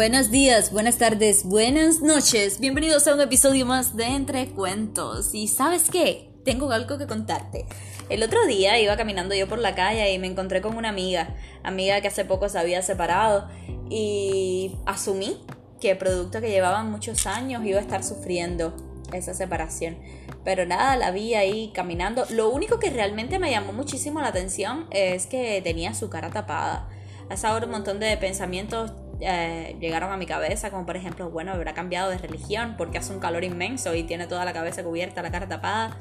[0.00, 2.58] Buenos días, buenas tardes, buenas noches.
[2.58, 5.34] Bienvenidos a un episodio más de Entre Cuentos.
[5.34, 6.32] Y sabes qué?
[6.42, 7.66] Tengo algo que contarte.
[8.08, 11.36] El otro día iba caminando yo por la calle y me encontré con una amiga,
[11.62, 13.50] amiga que hace poco se había separado
[13.90, 15.36] y asumí
[15.82, 18.74] que producto que llevaban muchos años iba a estar sufriendo
[19.12, 19.98] esa separación.
[20.44, 22.24] Pero nada, la vi ahí caminando.
[22.30, 26.88] Lo único que realmente me llamó muchísimo la atención es que tenía su cara tapada.
[27.28, 31.30] A esa hora un montón de pensamientos eh, llegaron a mi cabeza, como por ejemplo,
[31.30, 34.82] bueno, habrá cambiado de religión porque hace un calor inmenso y tiene toda la cabeza
[34.82, 35.96] cubierta, la cara tapada.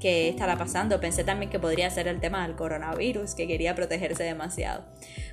[0.00, 1.00] ¿Qué estará pasando?
[1.00, 4.84] Pensé también que podría ser el tema del coronavirus, que quería protegerse demasiado.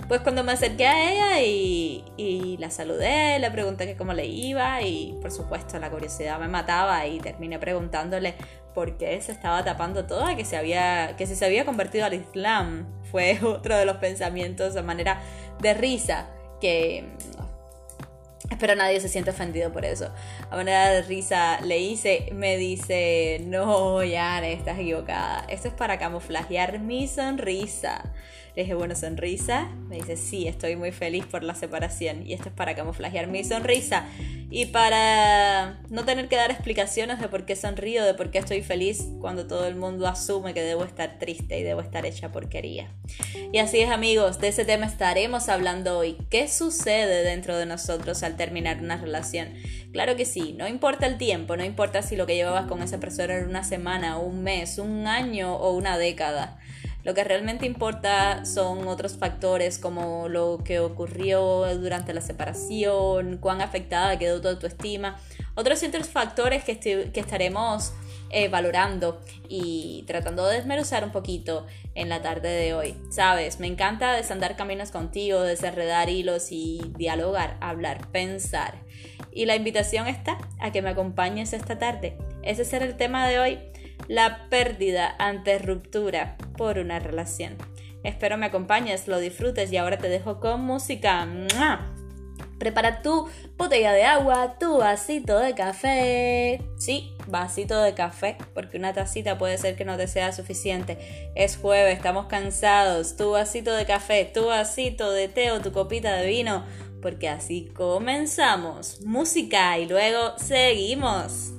[0.08, 4.82] Pues cuando me acerqué a ella y, la saludé, le pregunté que cómo le iba
[4.82, 8.36] y por supuesto la curiosidad me mataba y terminé preguntándole
[8.73, 12.88] por qué se estaba tapando toda, que se había, que se había convertido al Islam.
[13.12, 15.22] Fue otro de los pensamientos de manera
[15.60, 16.30] de risa
[16.62, 17.04] que
[18.50, 20.12] espero nadie se siente ofendido por eso.
[20.50, 25.45] A manera de risa le hice, me dice, no, ya estás equivocada.
[25.50, 28.14] Esto es para camuflajear mi sonrisa.
[28.56, 29.70] Le dije, bueno, sonrisa.
[29.88, 32.26] Me dice, sí, estoy muy feliz por la separación.
[32.28, 34.06] Y esto es para camuflajear mi sonrisa.
[34.50, 38.62] Y para no tener que dar explicaciones de por qué sonrío, de por qué estoy
[38.62, 42.90] feliz cuando todo el mundo asume que debo estar triste y debo estar hecha porquería.
[43.54, 46.18] Y así es amigos, de ese tema estaremos hablando hoy.
[46.30, 49.54] ¿Qué sucede dentro de nosotros al terminar una relación?
[49.94, 53.00] Claro que sí, no importa el tiempo, no importa si lo que llevabas con esa
[53.00, 56.60] persona era una semana, un mes, un año o una década.
[57.04, 63.62] Lo que realmente importa son otros factores como lo que ocurrió durante la separación, cuán
[63.62, 65.17] afectada quedó tu autoestima,
[65.56, 67.94] otros ciertos factores que, que estaremos
[68.34, 69.20] eh, valorando
[69.50, 72.95] y tratando de desmeruzar un poquito en la tarde de hoy.
[73.10, 78.76] Sabes, me encanta desandar caminos contigo, desenredar hilos y dialogar, hablar, pensar.
[79.34, 82.17] Y la invitación está a que me acompañes esta tarde.
[82.42, 83.60] Ese será el tema de hoy
[84.08, 87.58] la pérdida ante ruptura por una relación.
[88.04, 91.28] Espero me acompañes, lo disfrutes y ahora te dejo con música.
[92.61, 96.61] Prepara tu botella de agua, tu vasito de café.
[96.78, 101.32] Sí, vasito de café, porque una tacita puede ser que no te sea suficiente.
[101.36, 103.17] Es jueves, estamos cansados.
[103.17, 106.64] Tu vasito de café, tu vasito de té o tu copita de vino,
[107.02, 109.02] porque así comenzamos.
[109.02, 111.54] Música y luego seguimos.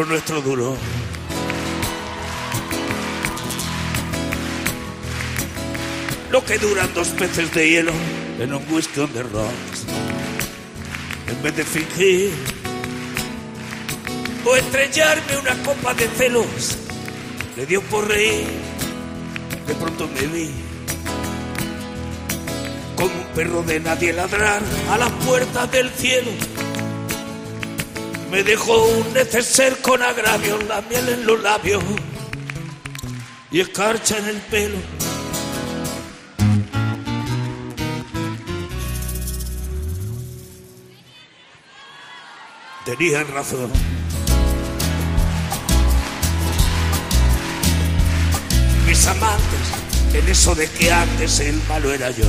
[0.00, 0.76] Lo nuestro duro.
[6.30, 7.92] Lo que duran dos peces de hielo
[8.38, 9.84] en un whisky on the rocks.
[11.28, 12.30] En vez de fingir
[14.44, 16.78] o estrellarme una copa de celos,
[17.56, 18.46] le dio por reír.
[19.66, 20.50] De pronto me vi
[22.96, 26.30] como un perro de nadie ladrar a las puertas del cielo
[28.30, 31.82] me dejó un neceser con agravio, la miel en los labios
[33.50, 34.78] y escarcha en el pelo.
[42.84, 43.70] Tenían razón.
[48.86, 52.24] Mis amantes, en eso de que antes el malo era yo,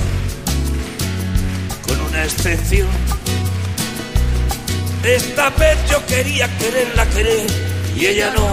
[1.87, 2.89] con una excepción
[5.03, 7.47] esta vez yo quería quererla querer
[7.95, 8.47] y ella no.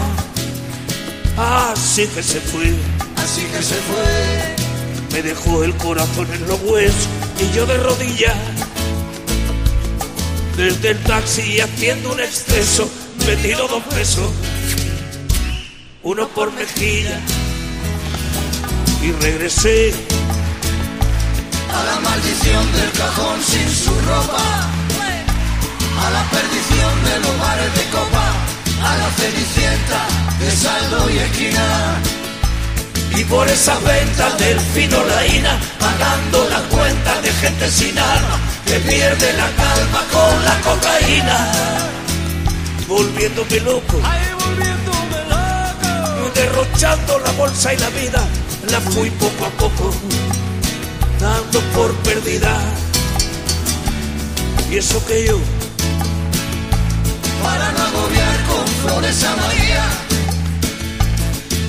[1.37, 2.75] Así que se fue.
[3.17, 4.57] Así que se fue.
[5.13, 7.09] Me dejó el corazón en los huesos
[7.41, 8.37] y yo de rodillas.
[10.57, 12.91] Desde el taxi haciendo un exceso,
[13.27, 14.31] metido dos pesos.
[16.03, 17.21] Uno por mejilla.
[19.03, 19.95] Y regresé.
[21.73, 24.78] A la maldición del cajón sin su ropa
[26.07, 28.27] a la perdición de los bares de copa,
[28.83, 30.01] a la cenicienta
[30.41, 31.67] de saldo y esquina.
[33.17, 38.79] Y por esas ventas del fino laína, pagando la cuenta de gente sin alma, que
[38.81, 41.39] pierde la calma con la cocaína.
[42.87, 46.31] Volviéndome loco, Ay, volviéndome loco.
[46.35, 48.23] derrochando la bolsa y la vida,
[48.71, 49.95] la fui poco a poco.
[51.21, 52.55] dando por perdida.
[54.71, 55.39] Y eso que yo,
[58.99, 59.85] flores a María,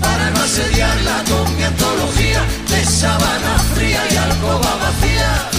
[0.01, 5.49] para no asediarla con mi antología de sábana fría y alcoba vacía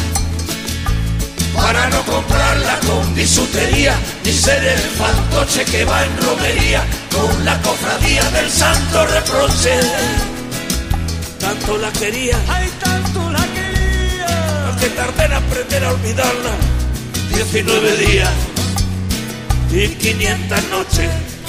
[1.55, 3.95] para no comprarla con bisutería,
[4.25, 6.83] ni ser el fantoche que va en romería
[7.13, 9.75] con la cofradía del santo reproche.
[11.39, 16.53] Tanto la quería, ay, tanto la quería, que tardé en aprender a olvidarla.
[17.35, 18.31] 19 días
[19.73, 21.40] y 500 noches.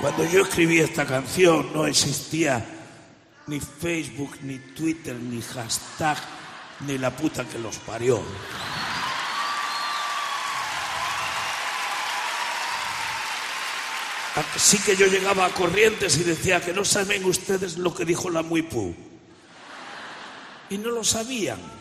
[0.00, 2.64] Cuando yo escribí esta canción no existía
[3.46, 6.16] ni Facebook, ni Twitter, ni hashtag,
[6.86, 8.22] ni la puta que los parió.
[14.54, 18.30] Así que yo llegaba a Corrientes y decía que no saben ustedes lo que dijo
[18.30, 18.94] la Muipú.
[20.70, 21.79] Y no lo sabían.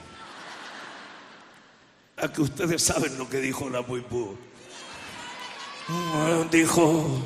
[2.21, 4.35] A que ustedes saben lo que dijo la Muipú.
[6.51, 7.21] Dijo,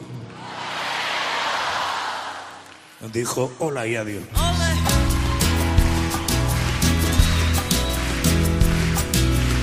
[3.11, 4.23] dijo hola y adiós.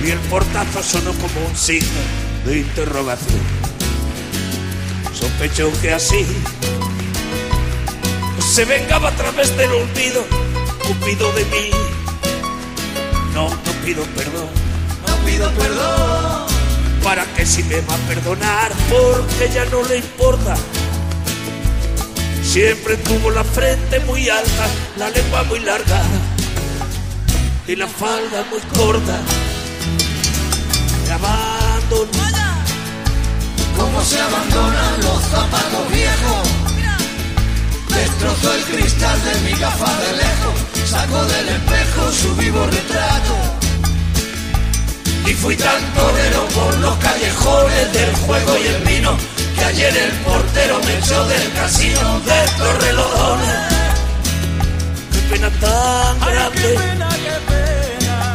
[0.03, 2.01] Y el portazo sonó como un signo
[2.45, 3.39] de interrogación.
[5.13, 6.25] Sospecho que así
[8.51, 10.25] se vengaba a través del olvido,
[10.85, 11.71] Cupido de mí.
[13.33, 14.49] No, no pido perdón,
[15.41, 16.45] pido perdón.
[17.03, 20.55] Para que si me va a perdonar, porque ya no le importa
[22.43, 24.67] Siempre tuvo la frente muy alta,
[24.97, 26.01] la lengua muy larga
[27.65, 29.21] y la falda muy corta.
[31.05, 32.11] Me abandonó.
[33.77, 36.47] Como se abandonan los zapatos viejos.
[37.87, 40.89] Destrozó el cristal de mi gafa de lejos.
[40.89, 43.60] Sacó del espejo su vivo retrato.
[45.25, 49.17] Y fui tan torero por los callejones del juego y el vino
[49.55, 53.57] que ayer el portero me echó del casino de Torrelodones.
[55.11, 56.77] Qué pena tan grande.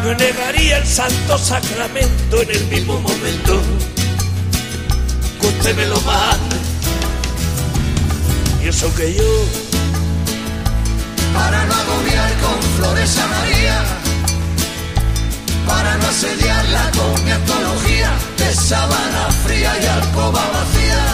[0.05, 3.61] No negaría el santo sacramento en el mismo momento
[5.41, 6.57] que usted me lo mande.
[8.63, 9.45] Y eso que yo,
[11.35, 13.85] para no agobiar con flores a María,
[15.67, 21.05] para no asediarla con mi antología de sábana fría y alcoba vacía,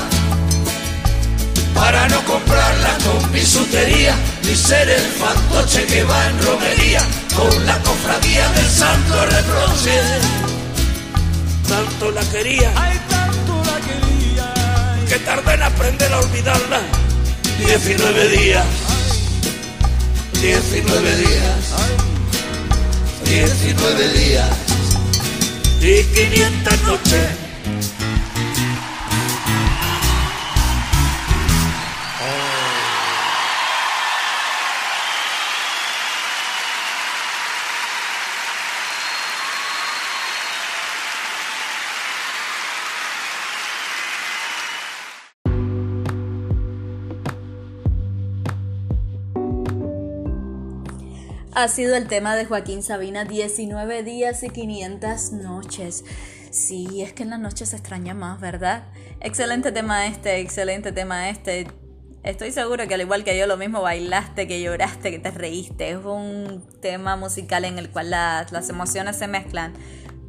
[1.75, 4.15] para no comprarla con bisutería,
[4.45, 7.03] ni ser el fantoche que va en romería
[7.35, 10.01] con la cofradía del santo reproche.
[11.69, 16.81] Tanto la quería, ay, tanto la quería, que tardé en aprender a olvidarla.
[17.59, 18.65] 19 días,
[26.23, 27.42] 500 noches.
[51.55, 56.05] Ha sido el tema de Joaquín Sabina, 19 días y 500 noches.
[56.51, 58.85] Sí, es que en las noches se extraña más, ¿verdad?
[59.21, 61.67] Excelente tema este, excelente tema este.
[62.23, 65.91] Estoy seguro que al igual que yo lo mismo bailaste, que lloraste, que te reíste.
[65.91, 69.75] Es un tema musical en el cual las, las emociones se mezclan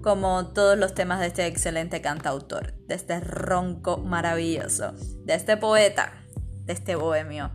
[0.01, 6.13] como todos los temas de este excelente cantautor, de este ronco maravilloso, de este poeta,
[6.65, 7.51] de este bohemio.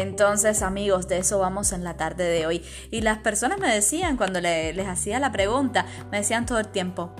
[0.00, 2.64] Entonces, amigos, de eso vamos en la tarde de hoy.
[2.90, 7.14] Y las personas me decían, cuando les hacía la pregunta, me decían todo el tiempo,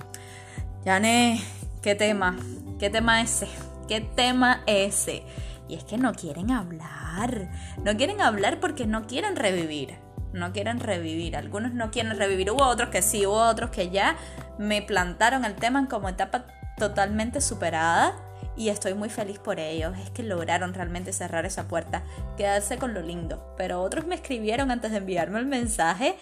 [0.85, 1.41] Yane,
[1.83, 2.37] ¿qué tema?
[2.81, 3.47] ¿Qué tema ese?
[3.87, 5.23] ¿Qué tema ese?
[5.69, 7.49] Y es que no quieren hablar.
[7.85, 9.95] No quieren hablar porque no quieren revivir.
[10.33, 11.37] No quieren revivir.
[11.37, 12.51] Algunos no quieren revivir.
[12.51, 14.17] Hubo otros que sí, hubo otros que ya
[14.59, 18.17] me plantaron el tema como etapa totalmente superada
[18.57, 19.97] y estoy muy feliz por ellos.
[19.99, 22.03] Es que lograron realmente cerrar esa puerta,
[22.37, 23.55] quedarse con lo lindo.
[23.57, 26.17] Pero otros me escribieron antes de enviarme el mensaje.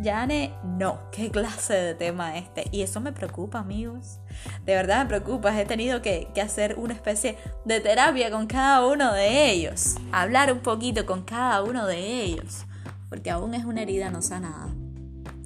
[0.00, 2.64] Yane, no, qué clase de tema este.
[2.72, 4.18] Y eso me preocupa, amigos.
[4.64, 5.58] De verdad me preocupa.
[5.58, 9.96] He tenido que, que hacer una especie de terapia con cada uno de ellos.
[10.12, 12.64] Hablar un poquito con cada uno de ellos.
[13.08, 14.68] Porque aún es una herida no sanada.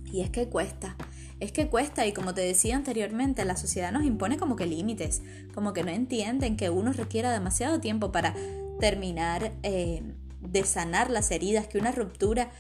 [0.05, 0.97] Y es que cuesta.
[1.40, 5.23] Es que cuesta y como te decía anteriormente, la sociedad nos impone como que límites,
[5.55, 8.35] como que no entienden que uno requiera demasiado tiempo para
[8.81, 10.02] terminar eh,
[10.40, 12.50] de sanar las heridas que una ruptura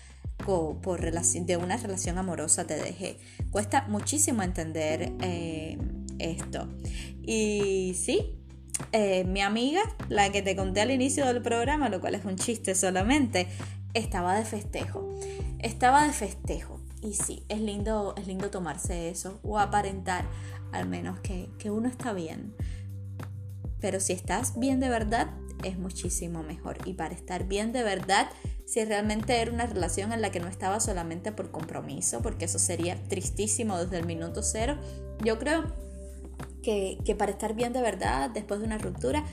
[0.44, 3.18] por de una relación amorosa te deje.
[3.50, 5.78] Cuesta muchísimo entender eh,
[6.18, 6.68] esto.
[7.22, 8.38] Y sí,
[8.92, 12.36] eh, mi amiga, la que te conté al inicio del programa, lo cual es un
[12.36, 13.48] chiste solamente,
[13.94, 15.08] estaba de festejo.
[15.58, 16.75] Estaba de festejo.
[17.06, 20.24] Y sí, es lindo, es lindo tomarse eso o aparentar
[20.72, 22.52] al menos que, que uno está bien.
[23.80, 25.30] Pero si estás bien de verdad,
[25.62, 26.78] es muchísimo mejor.
[26.84, 28.28] Y para estar bien de verdad,
[28.64, 32.58] si realmente era una relación en la que no estaba solamente por compromiso, porque eso
[32.58, 34.76] sería tristísimo desde el minuto cero,
[35.24, 35.64] yo creo
[36.64, 39.24] que, que para estar bien de verdad, después de una ruptura,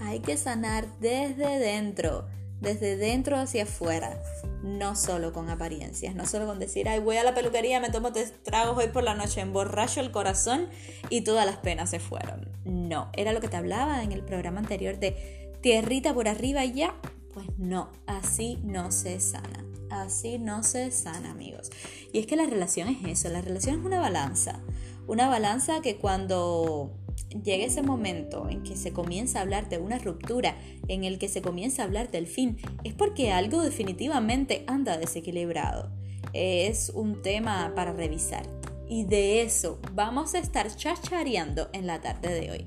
[0.00, 2.26] hay que sanar desde dentro
[2.60, 4.20] desde dentro hacia afuera,
[4.62, 8.12] no solo con apariencias, no solo con decir, ay, voy a la peluquería, me tomo
[8.12, 10.68] tres tragos hoy por la noche, emborracho el corazón
[11.08, 12.48] y todas las penas se fueron.
[12.64, 16.72] No, era lo que te hablaba en el programa anterior de tierrita por arriba y
[16.72, 16.94] ya.
[17.32, 19.64] Pues no, así no se sana.
[19.88, 21.70] Así no se sana, amigos.
[22.12, 24.60] Y es que la relación es eso, la relación es una balanza.
[25.06, 26.92] Una balanza que cuando
[27.28, 30.56] llega ese momento en que se comienza a hablar de una ruptura,
[30.88, 35.90] en el que se comienza a hablar del fin, es porque algo definitivamente anda desequilibrado.
[36.32, 38.46] Es un tema para revisar.
[38.88, 42.66] Y de eso vamos a estar chachareando en la tarde de hoy.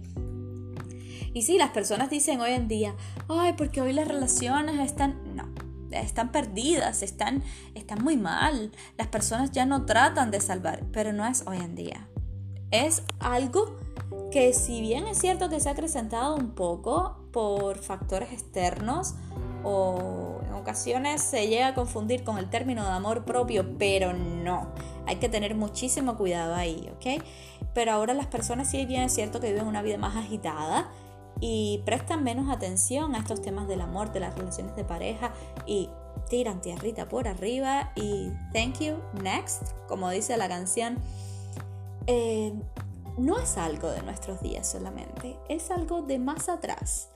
[1.34, 2.96] Y sí, las personas dicen hoy en día,
[3.28, 5.36] ay, porque hoy las relaciones están...
[5.36, 5.52] No,
[5.92, 7.44] están perdidas, están,
[7.76, 8.72] están muy mal.
[8.98, 12.08] Las personas ya no tratan de salvar, pero no es hoy en día.
[12.72, 13.83] Es algo
[14.34, 19.14] que si bien es cierto que se ha acrecentado un poco por factores externos
[19.64, 24.70] o en ocasiones se llega a confundir con el término de amor propio, pero no,
[25.06, 27.24] hay que tener muchísimo cuidado ahí, ¿ok?
[27.76, 30.90] Pero ahora las personas sí bien es cierto que viven una vida más agitada
[31.40, 35.32] y prestan menos atención a estos temas del amor, de las relaciones de pareja
[35.68, 35.92] y
[36.28, 40.98] tiran tierrita por arriba y thank you, next, como dice la canción.
[42.08, 42.54] Eh,
[43.18, 47.10] no es algo de nuestros días solamente, es algo de más atrás,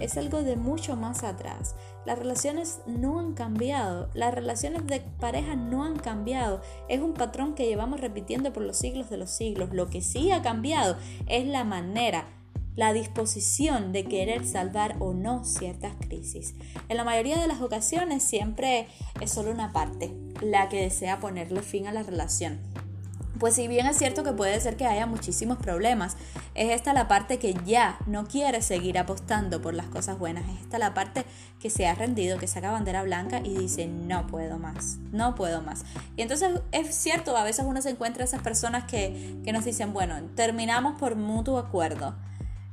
[0.00, 1.74] es algo de mucho más atrás.
[2.06, 7.54] Las relaciones no han cambiado, las relaciones de pareja no han cambiado, es un patrón
[7.54, 9.70] que llevamos repitiendo por los siglos de los siglos.
[9.72, 12.26] Lo que sí ha cambiado es la manera
[12.74, 16.54] la disposición de querer salvar o no ciertas crisis.
[16.88, 18.88] En la mayoría de las ocasiones siempre
[19.20, 22.60] es solo una parte la que desea ponerle fin a la relación
[23.42, 26.16] pues si bien es cierto que puede ser que haya muchísimos problemas,
[26.54, 30.60] es esta la parte que ya no quiere seguir apostando por las cosas buenas, es
[30.60, 31.24] esta la parte
[31.58, 35.60] que se ha rendido, que saca bandera blanca y dice no puedo más, no puedo
[35.60, 35.82] más.
[36.16, 39.92] Y entonces es cierto, a veces uno se encuentra esas personas que, que nos dicen,
[39.92, 42.14] bueno, terminamos por mutuo acuerdo.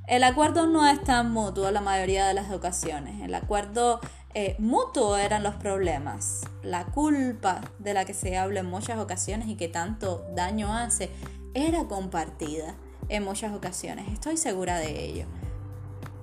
[0.10, 3.22] El acuerdo no es tan mutuo la mayoría de las ocasiones.
[3.22, 4.00] El acuerdo
[4.34, 6.48] eh, mutuo eran los problemas.
[6.64, 11.12] La culpa de la que se habla en muchas ocasiones y que tanto daño hace
[11.54, 12.74] era compartida
[13.08, 14.08] en muchas ocasiones.
[14.12, 15.26] Estoy segura de ello.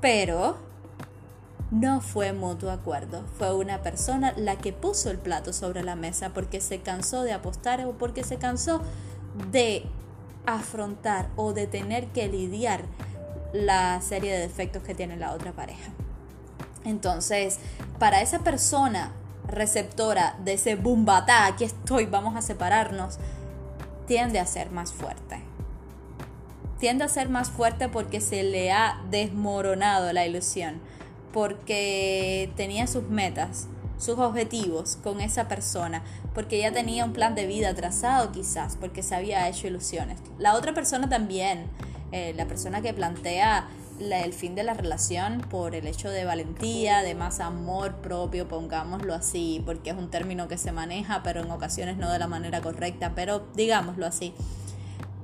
[0.01, 0.59] Pero
[1.71, 3.25] no fue mutuo acuerdo.
[3.39, 7.35] Fue una persona la que puso el plato sobre la mesa porque se cansó de
[7.35, 8.83] apostar o porque se cansó
[9.53, 9.85] de
[10.45, 12.83] afrontar o de tener que lidiar
[13.57, 15.91] la serie de defectos que tiene la otra pareja.
[16.85, 17.59] Entonces,
[17.99, 19.13] para esa persona
[19.49, 23.19] receptora de ese bumbatá, aquí estoy, vamos a separarnos,
[24.07, 25.41] tiende a ser más fuerte.
[26.79, 30.81] Tiende a ser más fuerte porque se le ha desmoronado la ilusión,
[31.33, 33.67] porque tenía sus metas,
[33.99, 36.03] sus objetivos con esa persona,
[36.35, 40.19] porque ya tenía un plan de vida trazado quizás, porque se había hecho ilusiones.
[40.39, 41.67] La otra persona también,
[42.13, 43.69] eh, la persona que plantea
[44.01, 49.15] el fin de la relación por el hecho de valentía, de más amor propio, pongámoslo
[49.15, 52.61] así, porque es un término que se maneja, pero en ocasiones no de la manera
[52.61, 54.35] correcta, pero digámoslo así.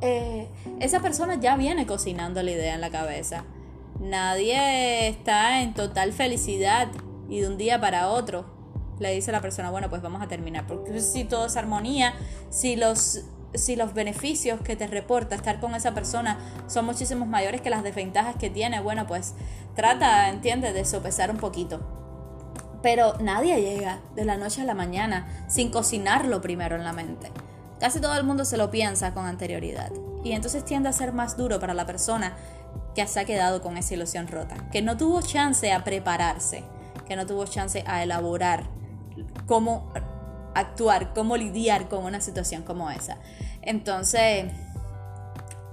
[0.01, 0.49] Eh,
[0.81, 3.45] esa persona ya viene cocinando la idea en la cabeza.
[4.01, 6.89] Nadie está en total felicidad
[7.29, 8.47] y de un día para otro
[8.99, 10.67] le dice a la persona, bueno, pues vamos a terminar.
[10.67, 12.15] Porque si todo es armonía,
[12.51, 13.23] si los
[13.55, 17.83] si los beneficios que te reporta estar con esa persona son muchísimos mayores que las
[17.83, 19.35] desventajas que tiene, bueno, pues
[19.75, 21.81] trata, entiende, de sopesar un poquito.
[22.83, 27.31] Pero nadie llega de la noche a la mañana sin cocinarlo primero en la mente.
[27.79, 29.91] Casi todo el mundo se lo piensa con anterioridad.
[30.25, 32.37] Y entonces tiende a ser más duro para la persona
[32.95, 36.65] que se ha quedado con esa ilusión rota, que no tuvo chance a prepararse,
[37.07, 38.65] que no tuvo chance a elaborar
[39.47, 39.93] cómo
[40.55, 43.19] actuar, cómo lidiar con una situación como esa.
[43.63, 44.47] Entonces,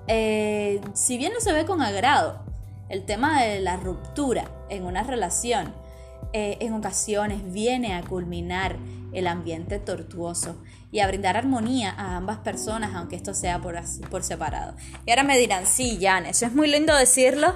[0.07, 2.43] eh, si bien no se ve con agrado
[2.89, 5.73] el tema de la ruptura en una relación,
[6.33, 8.77] eh, en ocasiones viene a culminar
[9.13, 13.75] el ambiente tortuoso y a brindar armonía a ambas personas, aunque esto sea por,
[14.09, 14.75] por separado.
[15.05, 17.55] Y ahora me dirán, sí, Jan, eso es muy lindo decirlo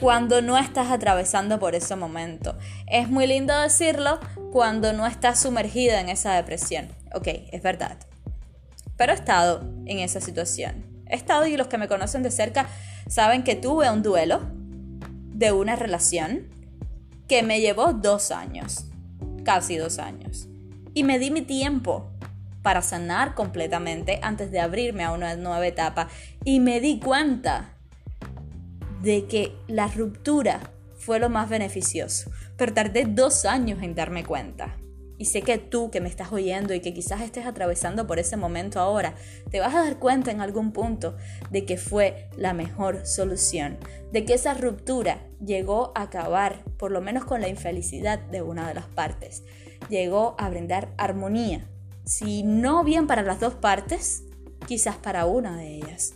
[0.00, 2.56] cuando no estás atravesando por ese momento.
[2.86, 4.20] Es muy lindo decirlo
[4.52, 6.88] cuando no estás sumergida en esa depresión.
[7.14, 7.98] Ok, es verdad.
[8.96, 10.86] Pero he estado en esa situación.
[11.06, 12.66] He estado y los que me conocen de cerca
[13.08, 16.48] saben que tuve un duelo de una relación
[17.26, 18.86] que me llevó dos años,
[19.44, 20.48] casi dos años.
[20.94, 22.10] Y me di mi tiempo
[22.62, 26.08] para sanar completamente antes de abrirme a una nueva etapa.
[26.44, 27.77] Y me di cuenta
[29.02, 32.30] de que la ruptura fue lo más beneficioso.
[32.56, 34.76] Pero tardé dos años en darme cuenta.
[35.20, 38.36] Y sé que tú que me estás oyendo y que quizás estés atravesando por ese
[38.36, 39.14] momento ahora,
[39.50, 41.16] te vas a dar cuenta en algún punto
[41.50, 43.78] de que fue la mejor solución,
[44.12, 48.68] de que esa ruptura llegó a acabar por lo menos con la infelicidad de una
[48.68, 49.42] de las partes,
[49.88, 51.68] llegó a brindar armonía,
[52.04, 54.22] si no bien para las dos partes,
[54.66, 56.14] quizás para una de ellas.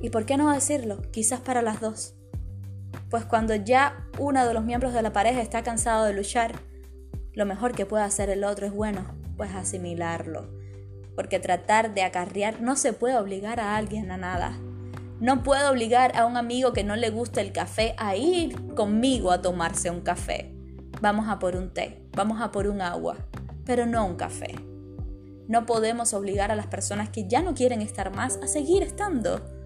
[0.00, 1.02] ¿Y por qué no decirlo?
[1.10, 2.14] Quizás para las dos.
[3.10, 6.54] Pues cuando ya uno de los miembros de la pareja está cansado de luchar,
[7.32, 10.48] lo mejor que puede hacer el otro es bueno, pues asimilarlo.
[11.14, 14.58] Porque tratar de acarrear no se puede obligar a alguien a nada.
[15.20, 19.32] No puedo obligar a un amigo que no le gusta el café a ir conmigo
[19.32, 20.54] a tomarse un café.
[21.02, 23.16] Vamos a por un té, vamos a por un agua,
[23.66, 24.54] pero no un café.
[25.46, 29.59] No podemos obligar a las personas que ya no quieren estar más a seguir estando.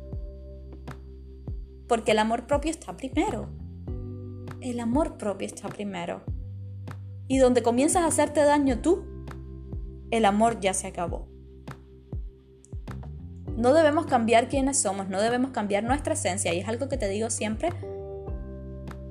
[1.88, 3.48] Porque el amor propio está primero.
[4.60, 6.22] El amor propio está primero
[7.28, 9.04] y donde comienzas a hacerte daño tú,
[10.10, 11.28] el amor ya se acabó.
[13.56, 17.08] No debemos cambiar quienes somos, no debemos cambiar nuestra esencia y es algo que te
[17.08, 17.70] digo siempre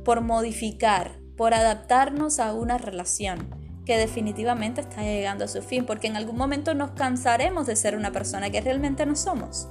[0.03, 3.47] por modificar, por adaptarnos a una relación
[3.86, 7.95] que definitivamente está llegando a su fin, porque en algún momento nos cansaremos de ser
[7.95, 9.67] una persona que realmente no somos.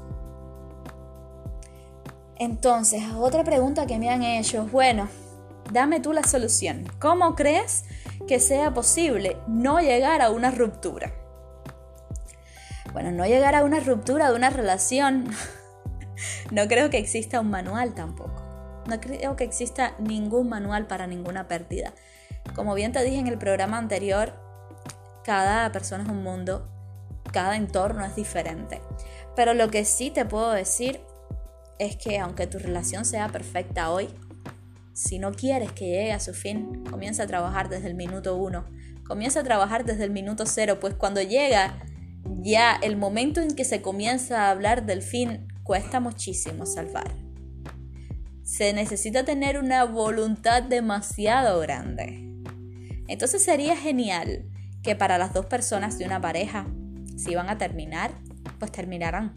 [2.43, 5.09] Entonces, otra pregunta que me han hecho, bueno,
[5.71, 6.85] dame tú la solución.
[6.99, 7.85] ¿Cómo crees
[8.27, 11.13] que sea posible no llegar a una ruptura.
[12.93, 15.31] Bueno, no llegar a una ruptura de una relación,
[16.51, 18.43] no creo que exista un manual tampoco.
[18.89, 21.93] No creo que exista ningún manual para ninguna pérdida.
[22.57, 24.35] Como bien te dije en el programa anterior,
[25.23, 26.69] cada persona es un mundo,
[27.33, 28.83] cada entorno es diferente.
[29.37, 31.01] Pero lo que sí te puedo decir
[31.87, 34.09] es que aunque tu relación sea perfecta hoy,
[34.93, 38.67] si no quieres que llegue a su fin, comienza a trabajar desde el minuto uno.
[39.05, 41.79] Comienza a trabajar desde el minuto cero, pues cuando llega
[42.41, 47.11] ya el momento en que se comienza a hablar del fin, cuesta muchísimo salvar.
[48.45, 52.29] Se necesita tener una voluntad demasiado grande.
[53.09, 54.45] Entonces sería genial
[54.83, 56.67] que para las dos personas de una pareja,
[57.17, 58.13] si van a terminar,
[58.59, 59.35] pues terminarán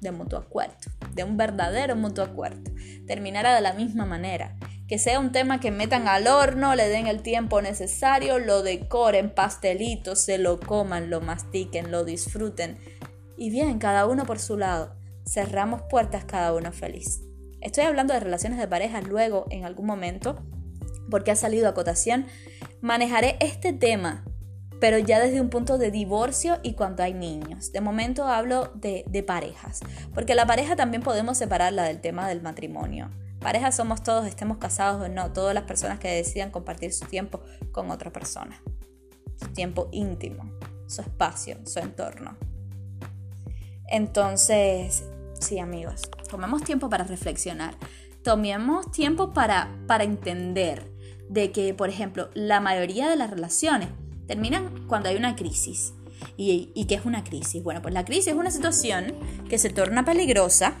[0.00, 0.76] de mutuo acuerdo,
[1.14, 2.70] de un verdadero mutuo acuerdo.
[3.06, 4.56] Terminará de la misma manera
[4.88, 9.28] que sea un tema que metan al horno, le den el tiempo necesario, lo decoren,
[9.28, 12.78] pastelitos, se lo coman, lo mastiquen, lo disfruten.
[13.36, 14.96] Y bien, cada uno por su lado.
[15.26, 17.20] Cerramos puertas cada uno feliz.
[17.60, 20.42] Estoy hablando de relaciones de pareja luego, en algún momento,
[21.10, 22.26] porque ha salido a cotación.
[22.80, 24.24] Manejaré este tema,
[24.80, 27.72] pero ya desde un punto de divorcio y cuando hay niños.
[27.72, 29.80] De momento hablo de, parejas,
[30.14, 33.10] porque la pareja también podemos separarla del tema del matrimonio.
[33.40, 37.40] Pareja somos todos, estemos casados o no, todas las personas que decidan compartir su tiempo
[37.72, 38.60] con otra persona.
[39.36, 40.50] Su tiempo íntimo,
[40.86, 42.36] su espacio, su entorno.
[43.88, 45.04] Entonces,
[45.40, 47.76] sí amigos, tomemos tiempo para reflexionar.
[48.22, 50.90] Tomemos tiempo para, para entender
[51.28, 53.90] de que, por ejemplo, la mayoría de las relaciones
[54.28, 55.94] terminan cuando hay una crisis.
[56.36, 57.62] ¿Y, y qué es una crisis?
[57.62, 59.14] Bueno, pues la crisis es una situación
[59.48, 60.76] que se torna peligrosa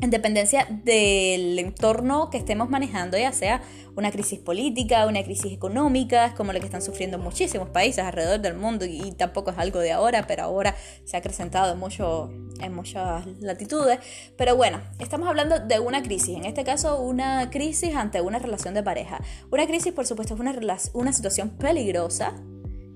[0.00, 3.62] en dependencia del entorno que estemos manejando, ya sea
[3.96, 8.54] una crisis política, una crisis económica, como la que están sufriendo muchísimos países alrededor del
[8.54, 13.26] mundo y, tampoco es algo de ahora, pero ahora se ha acrecentado mucho, en muchas
[13.40, 13.98] latitudes.
[14.36, 18.74] Pero bueno, estamos hablando de una crisis, en este caso una crisis ante una relación
[18.74, 19.22] de pareja.
[19.50, 20.54] Una crisis, por supuesto, es una,
[20.92, 22.34] una situación peligrosa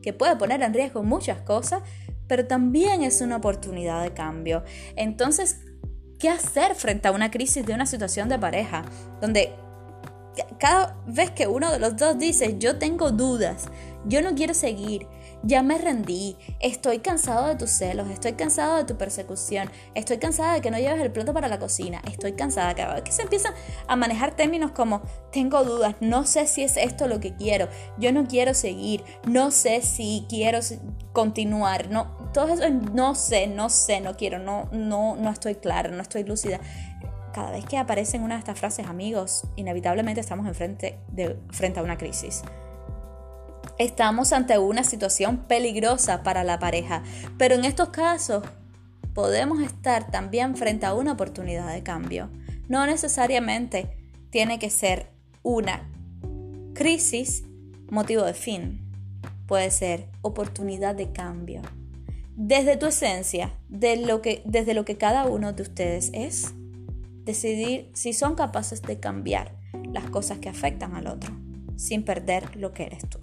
[0.02, 1.82] que puede poner en riesgo muchas cosas,
[2.26, 4.62] pero también es una oportunidad de cambio.
[4.96, 5.60] Entonces,
[6.18, 8.84] qué hacer frente a una crisis de una situación de pareja,
[9.20, 9.52] donde
[10.58, 13.68] cada vez que uno de los dos dice, yo tengo dudas,
[14.06, 15.06] yo no quiero seguir,
[15.42, 20.54] ya me rendí, estoy cansado de tus celos, estoy cansado de tu persecución, estoy cansada
[20.54, 23.54] de que no lleves el plato para la cocina, estoy cansada vez que se empiezan
[23.86, 28.12] a manejar términos como tengo dudas, no sé si es esto lo que quiero, yo
[28.12, 30.60] no quiero seguir, no sé si quiero
[31.12, 35.90] continuar, no, todo eso no sé, no sé, no quiero, no, no, no estoy clara,
[35.90, 36.60] no estoy lúcida
[37.32, 41.82] cada vez que aparecen una de estas frases, amigos, inevitablemente estamos enfrente de, frente a
[41.82, 42.42] una crisis.
[43.80, 47.02] Estamos ante una situación peligrosa para la pareja,
[47.38, 48.44] pero en estos casos
[49.14, 52.28] podemos estar también frente a una oportunidad de cambio.
[52.68, 53.96] No necesariamente
[54.28, 55.06] tiene que ser
[55.42, 55.88] una
[56.74, 57.44] crisis
[57.88, 58.82] motivo de fin.
[59.46, 61.62] Puede ser oportunidad de cambio.
[62.36, 66.52] Desde tu esencia, desde lo que cada uno de ustedes es,
[67.24, 69.54] decidir si son capaces de cambiar
[69.90, 71.34] las cosas que afectan al otro,
[71.76, 73.20] sin perder lo que eres tú.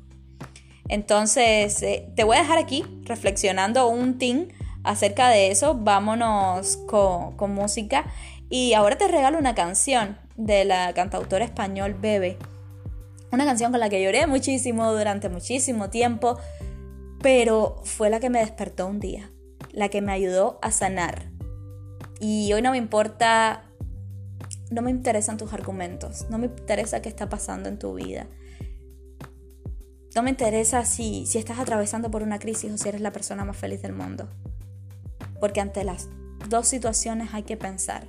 [0.90, 4.48] Entonces, eh, te voy a dejar aquí reflexionando un team
[4.84, 5.76] acerca de eso.
[5.76, 8.06] Vámonos con, con música.
[8.50, 12.38] Y ahora te regalo una canción de la cantautora español Bebe.
[13.32, 16.38] Una canción con la que lloré muchísimo durante muchísimo tiempo,
[17.22, 19.32] pero fue la que me despertó un día,
[19.72, 21.30] la que me ayudó a sanar.
[22.22, 23.68] Y hoy no me importa
[24.70, 28.28] no me interesan tus argumentos, no me interesa qué está pasando en tu vida.
[30.18, 33.46] No me interesa si, si estás atravesando por una crisis o si eres la persona
[33.46, 34.28] más feliz del mundo.
[35.40, 36.10] Porque ante las
[36.50, 38.08] dos situaciones hay que pensar,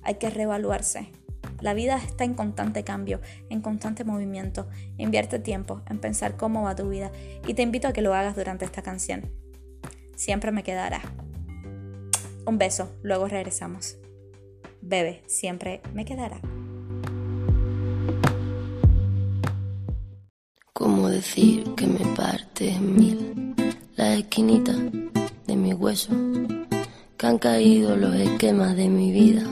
[0.00, 1.12] hay que reevaluarse.
[1.60, 3.20] La vida está en constante cambio,
[3.50, 4.70] en constante movimiento.
[4.96, 7.12] Invierte tiempo en pensar cómo va tu vida
[7.46, 9.30] y te invito a que lo hagas durante esta canción.
[10.16, 11.02] Siempre me quedará.
[12.46, 13.98] Un beso, luego regresamos
[14.80, 16.40] bebe, siempre me quedará.
[20.80, 23.54] ¿Cómo decir que me parte mil
[23.96, 24.72] la esquinita
[25.46, 26.10] de mi hueso?
[27.18, 29.42] Que han caído los esquemas de mi vida,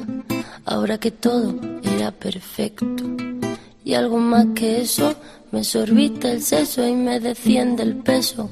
[0.64, 3.04] ahora que todo era perfecto.
[3.84, 5.14] Y algo más que eso,
[5.52, 8.48] me sorbiste el seso y me desciende el peso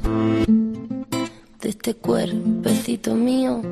[1.62, 3.62] de este cuerpecito mío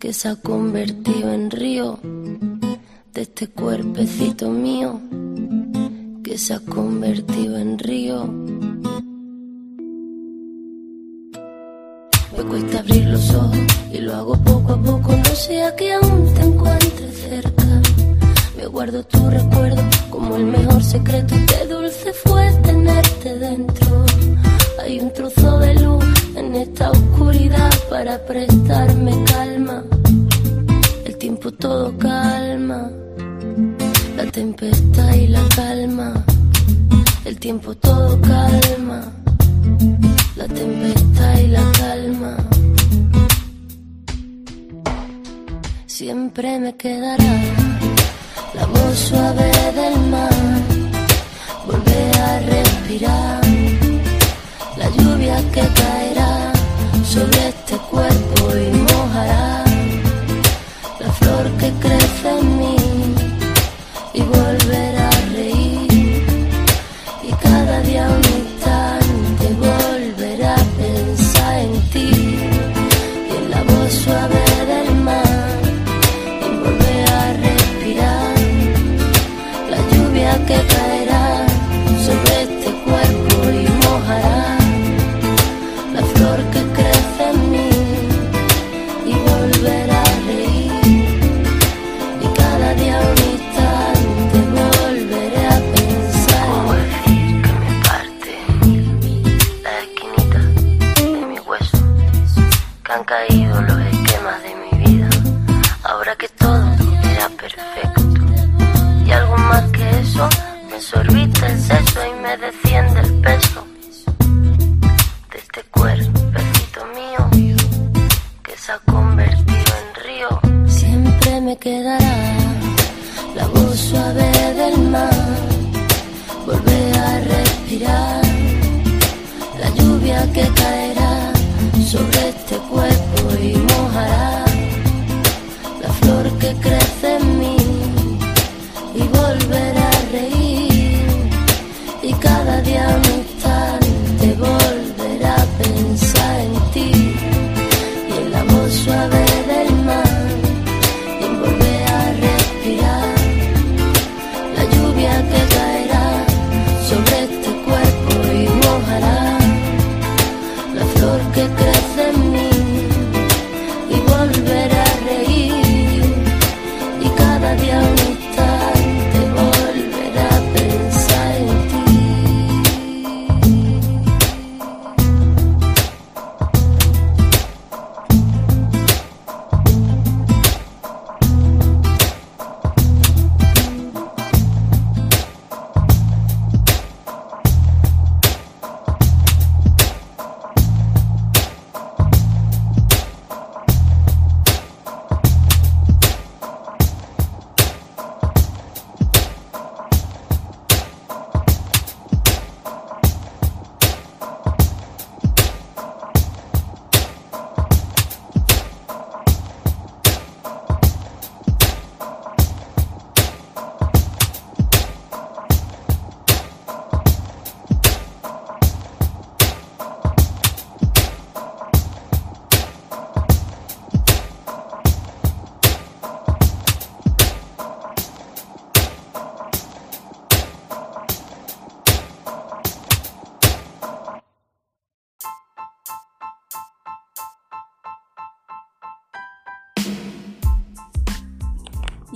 [0.00, 5.00] que se ha convertido en río de este cuerpecito mío
[6.32, 8.24] que se ha convertido en río.
[12.34, 13.58] Me cuesta abrir los ojos
[13.92, 17.82] y lo hago poco a poco, no sea que aún te encuentres cerca.
[18.56, 24.06] Me guardo tu recuerdo como el mejor secreto, qué dulce fue tenerte dentro.
[24.82, 29.84] Hay un trozo de luz en esta oscuridad para prestarme calma.
[31.04, 32.90] El tiempo todo calma,
[34.32, 36.24] tempestad y la calma.
[37.24, 39.12] El tiempo todo calma,
[40.36, 42.36] la tempestad y la calma.
[45.86, 47.34] Siempre me quedará
[48.54, 50.34] la voz suave del mar,
[51.66, 53.40] volver a respirar
[54.78, 56.52] la lluvia que caerá
[57.04, 59.64] sobre este cuerpo y mojará
[61.00, 62.01] la flor que crece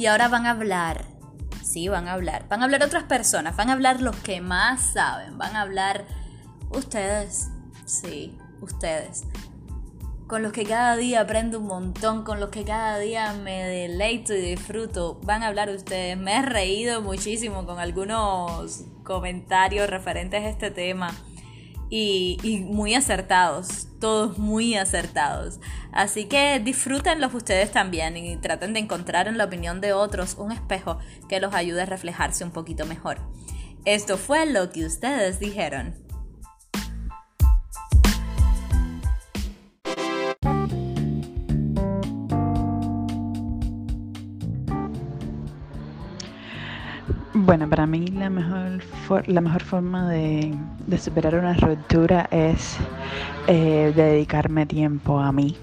[0.06, 1.04] Y ahora van a hablar.
[1.64, 2.46] Sí, van a hablar.
[2.48, 3.56] Van a hablar otras personas.
[3.56, 5.36] Van a hablar los que más saben.
[5.36, 6.04] Van a hablar
[6.70, 7.48] ustedes.
[7.86, 9.24] Sí, ustedes.
[10.28, 12.22] Con los que cada día aprendo un montón.
[12.22, 15.18] Con los que cada día me deleito y disfruto.
[15.24, 16.16] Van a hablar ustedes.
[16.16, 21.12] Me he reído muchísimo con algunos comentarios referentes a este tema
[21.88, 25.60] y, muy acertados, todos muy acertados.
[25.96, 30.52] Así que disfrútenlos ustedes también y traten de encontrar en la opinión de otros un
[30.52, 33.16] espejo que los ayude a reflejarse un poquito mejor.
[33.86, 35.94] Esto fue lo que ustedes dijeron.
[47.32, 48.82] Bueno, para mí la mejor,
[49.28, 50.54] la mejor forma de,
[50.98, 52.76] superar una ruptura es
[53.46, 55.56] eh, dedicarme tiempo a mí,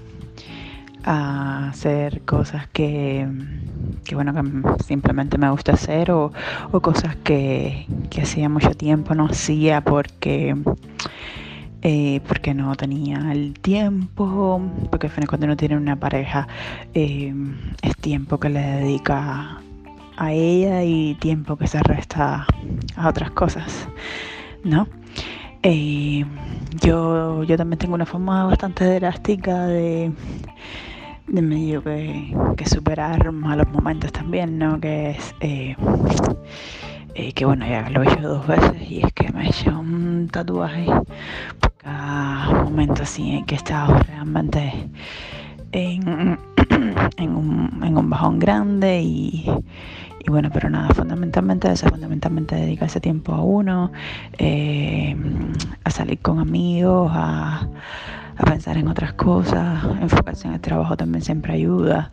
[1.04, 3.26] a hacer cosas que,
[4.12, 6.32] bueno, que simplemente me gusta hacer o,
[6.82, 7.86] cosas que,
[8.20, 10.56] hacía mucho tiempo no hacía porque...
[11.86, 14.58] Eh, porque no tenía el tiempo,
[14.90, 16.48] porque cuando uno tiene una pareja
[16.94, 17.34] eh,
[17.82, 19.60] es tiempo que le dedica
[20.16, 22.46] a ella y tiempo que se resta
[22.96, 23.86] a otras cosas,
[24.62, 24.88] ¿no?
[25.62, 26.24] Eh,
[26.80, 30.10] yo, yo también tengo una forma bastante drástica de
[31.26, 32.34] medio que,
[32.66, 34.80] superar malos momentos también, ¿no?
[34.80, 35.76] Que es eh,
[37.14, 39.78] eh, que bueno, ya lo he hecho dos veces y es que me he hecho
[39.78, 40.86] un tatuaje
[41.60, 44.72] por cada momento así en que he estado realmente
[45.72, 46.38] en,
[47.18, 49.46] en, un, en un bajón grande y,
[50.26, 53.92] y bueno, pero nada, fundamentalmente eso, fundamentalmente dedicarse tiempo a uno,
[54.38, 55.14] eh,
[55.84, 57.68] a salir con amigos, a,
[58.42, 62.10] pensar en otras cosas, enfocarse en el trabajo también siempre ayuda.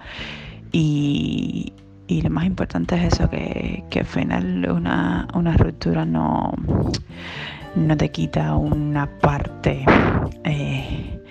[0.71, 1.73] Y,
[2.23, 6.53] lo más importante es eso, que, al final una, ruptura no,
[7.75, 9.85] no te quita una parte
[10.43, 11.21] eh,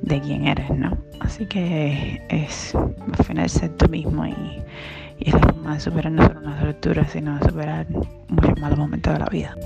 [0.00, 0.96] de quién eres, ¿no?
[1.20, 4.34] Así que es al final ser tú mismo y
[5.24, 7.86] y es la forma de superar no solo una ruptura, sino de superar
[8.28, 9.56] muchos malos momentos de la vida.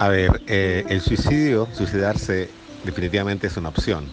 [0.00, 2.48] A ver, eh, el suicidio, suicidarse
[2.84, 4.04] definitivamente es una opción.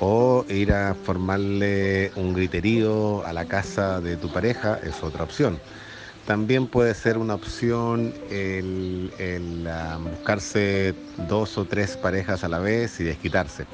[0.00, 5.58] O ir a formarle un griterío a la casa de tu pareja es otra opción.
[6.26, 9.10] También puede ser una opción el,
[10.10, 10.94] buscarse
[11.28, 13.66] dos o tres parejas a la vez y desquitarse.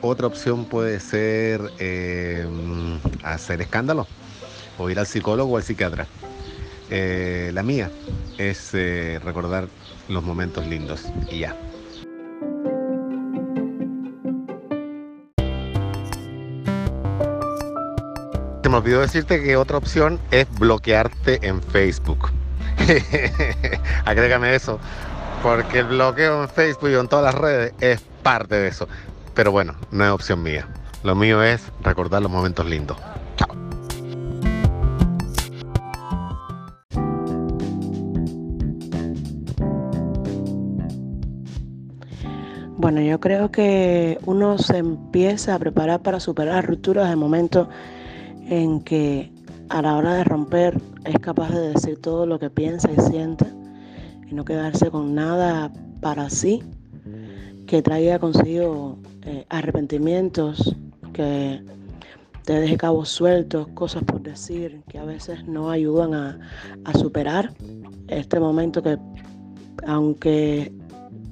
[0.00, 2.46] Otra opción puede ser eh,
[3.24, 4.06] hacer escándalo
[4.78, 6.06] o ir al psicólogo o al psiquiatra.
[6.88, 7.90] Eh, la mía
[8.38, 8.72] es
[9.22, 9.68] recordar
[10.10, 11.56] los momentos lindos y ya.
[18.70, 22.30] me olvidó decirte que otra opción es bloquearte en Facebook.
[24.04, 24.78] Agrégame eso,
[25.42, 28.88] porque el bloqueo en Facebook y en todas las redes es parte de eso.
[29.34, 30.68] Pero bueno, no es opción mía.
[31.02, 32.96] Lo mío es recordar los momentos lindos.
[42.80, 47.68] Bueno, yo creo que uno se empieza a preparar para superar rupturas de momentos
[48.48, 49.30] en que
[49.68, 53.44] a la hora de romper es capaz de decir todo lo que piensa y siente
[54.26, 56.62] y no quedarse con nada para sí
[57.66, 60.74] que traiga consigo eh, arrepentimientos,
[61.12, 61.62] que
[62.46, 66.38] te deje cabos sueltos, cosas por decir que a veces no ayudan a,
[66.86, 67.52] a superar
[68.08, 68.96] este momento que
[69.86, 70.79] aunque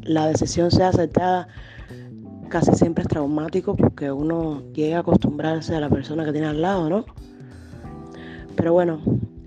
[0.09, 1.49] la decisión sea aceptada,
[2.49, 6.62] casi siempre es traumático porque uno llega a acostumbrarse a la persona que tiene al
[6.62, 7.05] lado, ¿no?
[8.57, 9.01] Pero bueno,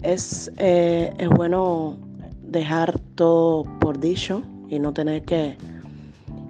[0.04, 1.98] es, eh, es bueno
[2.44, 5.58] dejar todo por dicho y no tener que,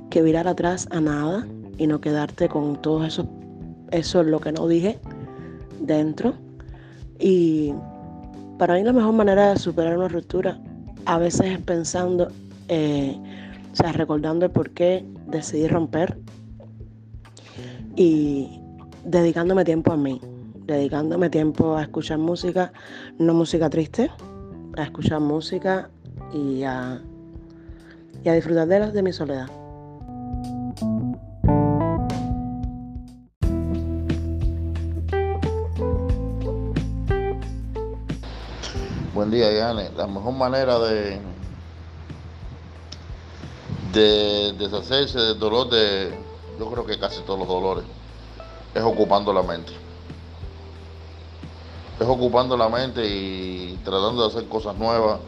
[0.10, 1.48] que virar atrás a nada
[1.78, 3.28] y no quedarte con todo eso,
[3.92, 5.00] eso es lo que no dije
[5.80, 6.34] dentro.
[7.18, 7.74] Y
[8.58, 10.60] para mí la mejor manera de superar una ruptura
[11.06, 12.28] a veces es pensando,
[12.68, 13.18] eh,
[13.72, 16.18] o sea, recordando el por qué decidí romper
[17.96, 18.62] y
[19.06, 20.20] dedicándome tiempo a mí,
[20.66, 22.74] dedicándome tiempo a escuchar música,
[23.18, 24.12] no música triste,
[24.78, 25.90] a escuchar música
[26.34, 27.02] y a,
[28.24, 29.48] y a disfrutar de, las de mi soledad.
[39.14, 39.92] Buen día, Yane.
[39.96, 41.20] La mejor manera de,
[43.92, 46.14] de deshacerse del dolor de,
[46.60, 47.84] yo creo que casi todos los dolores,
[48.74, 49.74] es ocupando la mente.
[52.00, 55.20] Es ocupando la mente y tratando de hacer cosas nuevas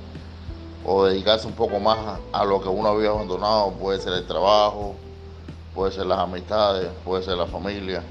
[0.86, 4.96] o dedicarse un poco más a, lo que uno había abandonado, puede ser el trabajo,
[5.74, 8.04] puede ser las amistades, puede ser la familia.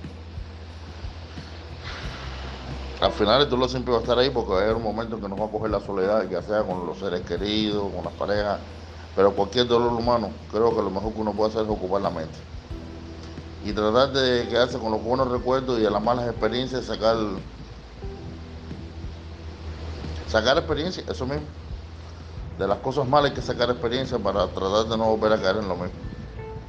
[3.00, 5.16] Al final el dolor siempre va a estar ahí porque va a haber un momento
[5.16, 8.04] en que nos va a coger la soledad, ya sea con los seres queridos, con
[8.04, 8.60] las parejas,
[9.14, 12.10] pero cualquier dolor humano, creo que lo mejor que uno puede hacer es ocupar la
[12.10, 12.38] mente.
[13.64, 17.16] Y tratar de quedarse con los buenos recuerdos y de las malas experiencias sacar
[20.32, 21.44] sacar experiencia, eso mismo.
[22.58, 25.56] De las cosas malas hay que sacar experiencia para tratar de no volver a caer
[25.58, 25.92] en lo mismo.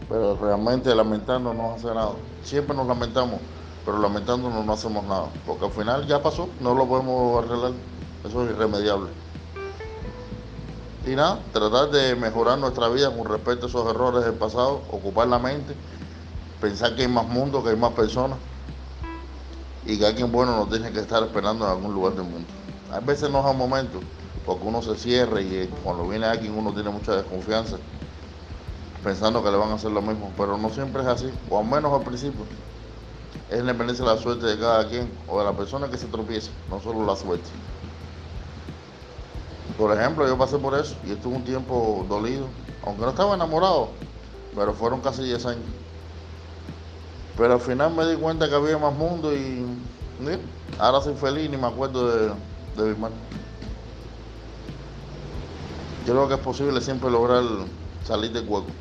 [0.10, 2.12] Pero realmente lamentando no hace nada.
[2.44, 3.40] Siempre nos lamentamos,
[3.86, 5.30] pero lamentándonos no hacemos nada.
[5.48, 7.72] Porque al final ya pasó, no lo podemos arreglar.
[8.26, 9.10] Eso es irremediable.
[11.06, 15.28] Y nada, tratar de mejorar nuestra vida con respecto a esos errores del pasado, ocupar
[15.28, 15.76] la mente,
[16.62, 18.38] pensar que hay más mundo, que hay más personas
[19.86, 22.48] y que alguien bueno nos tiene que estar esperando en algún lugar del mundo.
[22.90, 24.00] A veces no es un momento,
[24.46, 27.78] porque uno se cierra y cuando viene alguien uno tiene mucha desconfianza,
[29.04, 31.66] pensando que le van a hacer lo mismo, pero no siempre es así, o al
[31.66, 32.46] menos al principio.
[33.50, 36.52] Es independencia de la suerte de cada quien o de la persona que se tropieza,
[36.70, 37.50] no solo la suerte.
[39.76, 44.08] Por ejemplo, yo pasé por eso y estuve un tiempo dolido, aunque no estaba enamorado,
[44.54, 45.74] pero fueron casi 10 años.
[47.36, 49.66] Pero al final me di cuenta que había más mundo y
[50.78, 52.28] ahora soy feliz ni me acuerdo de,
[52.74, 53.16] de mi hermano.
[56.02, 57.44] Yo creo que es posible siempre lograr
[58.02, 58.80] salir del hueco.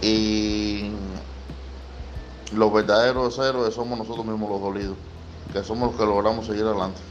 [0.00, 0.92] Y
[2.50, 4.98] los verdaderos héroes somos nosotros mismos los dolidos,
[5.50, 7.02] que somos los que logramos seguir adelante.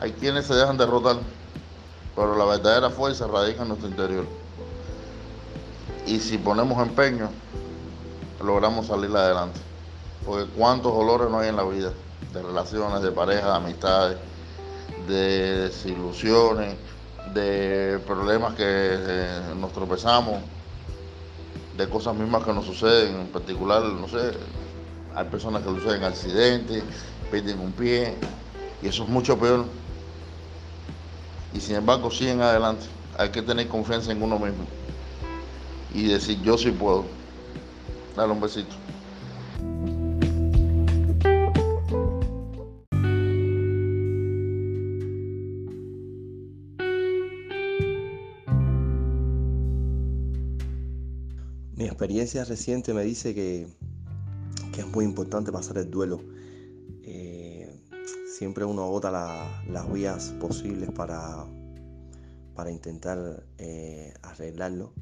[0.00, 1.18] Hay quienes se dejan derrotar,
[2.16, 4.24] pero la verdadera fuerza radica en nuestro interior.
[6.06, 7.28] Y si ponemos empeño,
[8.42, 9.60] logramos salir adelante.
[10.24, 11.92] Porque cuántos dolores no hay en la vida,
[12.32, 14.18] de relaciones, de parejas, de amistades,
[15.06, 16.76] de desilusiones,
[17.34, 20.40] de problemas que eh, nos tropezamos,
[21.76, 24.32] de cosas mismas que nos suceden, en particular, no sé,
[25.14, 26.84] hay personas que suceden accidentes,
[27.30, 28.14] pierden un pie,
[28.82, 29.66] y eso es mucho peor
[31.52, 32.86] y sin embargo siguen adelante.
[33.18, 34.64] Hay que tener confianza en uno mismo
[35.92, 37.04] y decir yo sí puedo.
[38.16, 38.74] Dale un besito.
[51.76, 53.66] Mi experiencia reciente me dice que,
[54.72, 56.20] que es muy importante pasar el duelo
[58.40, 59.10] siempre uno agota
[59.68, 61.44] las vías posibles para,
[62.54, 64.94] para intentar eh, arreglarlo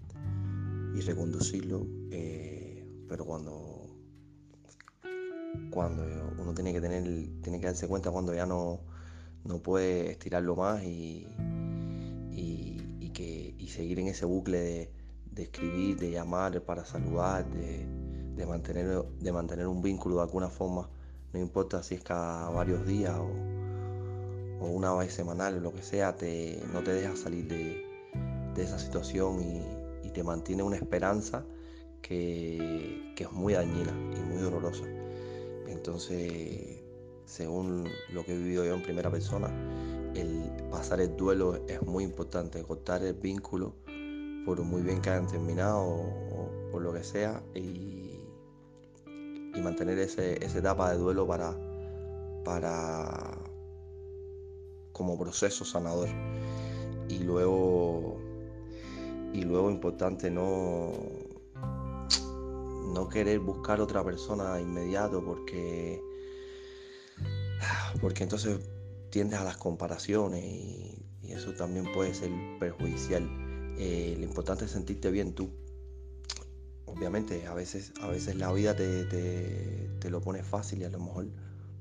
[0.97, 3.97] y reconducirlo, eh, pero cuando,
[5.71, 6.03] cuando
[6.37, 7.05] uno tiene que tener,
[7.41, 8.81] tiene que darse cuenta cuando ya no,
[9.45, 11.29] no puede estirarlo más y,
[13.15, 14.91] que, seguir en ese bucle
[15.31, 17.87] de, escribir, de llamar para saludar, de,
[18.35, 20.91] de, mantener, de mantener un vínculo de alguna forma
[21.33, 26.17] no importa si es cada varios días o, una vez semanal o lo que sea,
[26.17, 27.87] te, no te deja salir de,
[28.57, 31.45] esa situación y, te mantiene una esperanza
[32.03, 34.83] que, es muy dañina y muy dolorosa.
[35.69, 36.81] Entonces,
[37.25, 39.49] según lo que he vivido yo en primera persona,
[40.17, 43.77] el pasar el duelo es muy importante, cortar el vínculo
[44.45, 47.98] por muy bien que hayan terminado o por lo que sea y
[49.59, 51.57] y mantener ese, esa etapa de duelo para,
[52.45, 53.39] para
[54.93, 56.09] como proceso sanador.
[57.09, 58.21] Y luego,
[59.33, 60.93] y luego importante no,
[62.93, 66.03] no querer buscar otra persona inmediato porque,
[68.01, 68.61] porque entonces
[69.11, 73.23] tiendes a las comparaciones y, eso también puede ser perjudicial.
[73.79, 75.51] Eh, lo importante es sentirte bien tú,
[76.95, 81.27] obviamente a veces, a veces la vida te, lo pone fácil y a lo mejor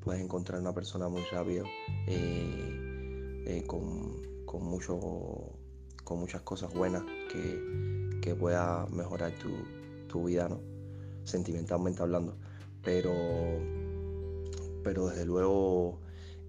[0.03, 1.65] puedes encontrar una persona muy rápido
[2.07, 4.21] eh, eh, con,
[4.63, 4.99] mucho,
[6.03, 9.33] con muchas cosas buenas que, que pueda mejorar
[10.07, 10.59] tu, vida, ¿no?
[11.25, 12.35] sentimentalmente hablando.
[12.83, 13.13] Pero,
[14.83, 15.99] pero desde luego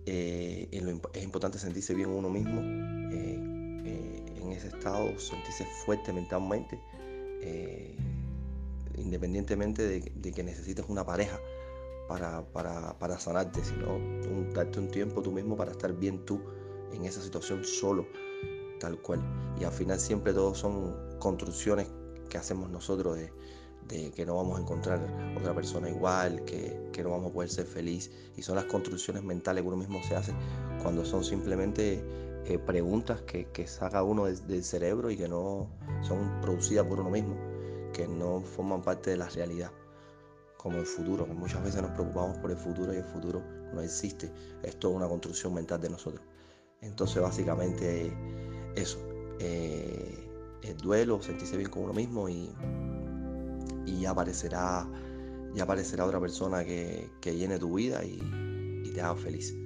[0.06, 0.68] eh,
[1.12, 6.80] es importante sentirse bien uno mismo, en ese estado, sentirse fuerte mentalmente
[9.00, 11.40] independientemente de, que necesites una pareja
[12.08, 13.98] para, sanarte, sino
[14.54, 16.40] darte un tiempo tú mismo para estar bien tú
[16.92, 18.06] en esa situación solo
[18.78, 19.20] tal cual.
[19.60, 21.88] Y al final siempre todos son construcciones
[22.28, 23.32] que hacemos nosotros de,
[24.12, 25.00] que no vamos a encontrar
[25.38, 28.10] otra persona igual, que, no vamos a poder ser feliz.
[28.36, 30.32] Y son las construcciones mentales que uno mismo se hace
[30.82, 32.02] cuando son simplemente
[32.44, 35.68] eh, preguntas que, saca uno del, cerebro y que no
[36.02, 37.36] son producidas por uno mismo,
[37.98, 39.72] que no forman parte de la realidad,
[40.56, 43.42] como el futuro, que muchas veces nos preocupamos por el futuro y el futuro
[43.74, 44.30] no existe,
[44.62, 46.24] es toda una construcción mental de nosotros.
[46.80, 48.12] Entonces básicamente
[48.76, 49.00] eso,
[49.40, 50.30] eh,
[50.62, 52.54] el duelo, sentirse bien con uno mismo y,
[53.84, 54.88] y ya aparecerá,
[55.54, 59.56] ya aparecerá otra persona que, llene tu vida y te haga feliz.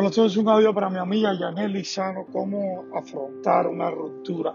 [0.00, 4.54] Bueno, esto es un audio para mi amiga Yanel Lizano, cómo afrontar una ruptura.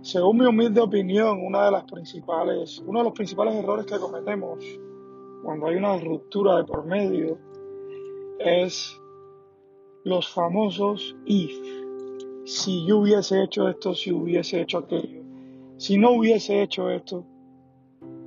[0.00, 4.64] Según mi humilde opinión, una de las principales, uno de los principales errores que cometemos
[5.42, 7.36] cuando hay una ruptura de por medio
[8.38, 8.98] es
[10.04, 11.60] los famosos if.
[12.46, 15.20] Si yo hubiese hecho esto, si hubiese hecho aquello,
[15.76, 17.22] si no hubiese hecho esto,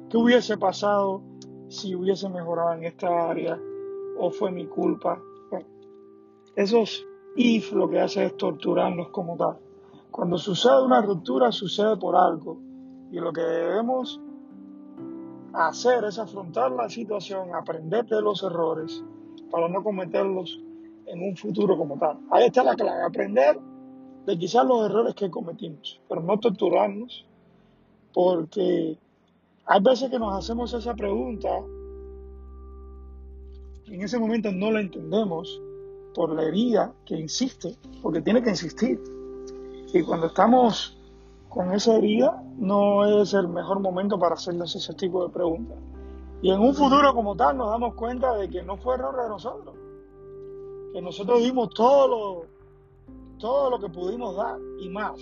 [0.07, 1.24] ¿qué hubiese pasado
[1.68, 3.59] si hubiese mejorado en esta área?
[4.18, 5.22] ¿O fue mi culpa?
[6.55, 9.57] esos if lo que hace es torturarnos como tal.
[10.12, 12.57] Cuando sucede una ruptura, sucede por algo.
[13.12, 14.20] Y lo que debemos
[15.53, 19.03] hacer es afrontar la situación, aprender de los errores
[19.49, 20.62] para no cometerlos
[21.05, 22.20] en un futuro como tal.
[22.30, 23.59] Ahí está la clave, aprender
[24.26, 27.26] de quizás los errores que cometimos, pero no torturarnos,
[28.14, 28.97] porque
[29.66, 31.49] hay veces que nos hacemos esa pregunta,
[33.91, 35.61] en ese momento no la entendemos
[36.13, 39.01] por la herida que insiste, porque tiene que insistir.
[39.93, 40.97] Y cuando estamos
[41.49, 45.77] con esa herida, no es el mejor momento para hacernos ese tipo de preguntas.
[46.41, 49.29] Y en un futuro como tal nos damos cuenta de que no fue error de
[49.29, 49.75] nosotros,
[50.93, 52.45] que nosotros dimos todo lo,
[53.37, 55.19] todo lo que pudimos dar y más.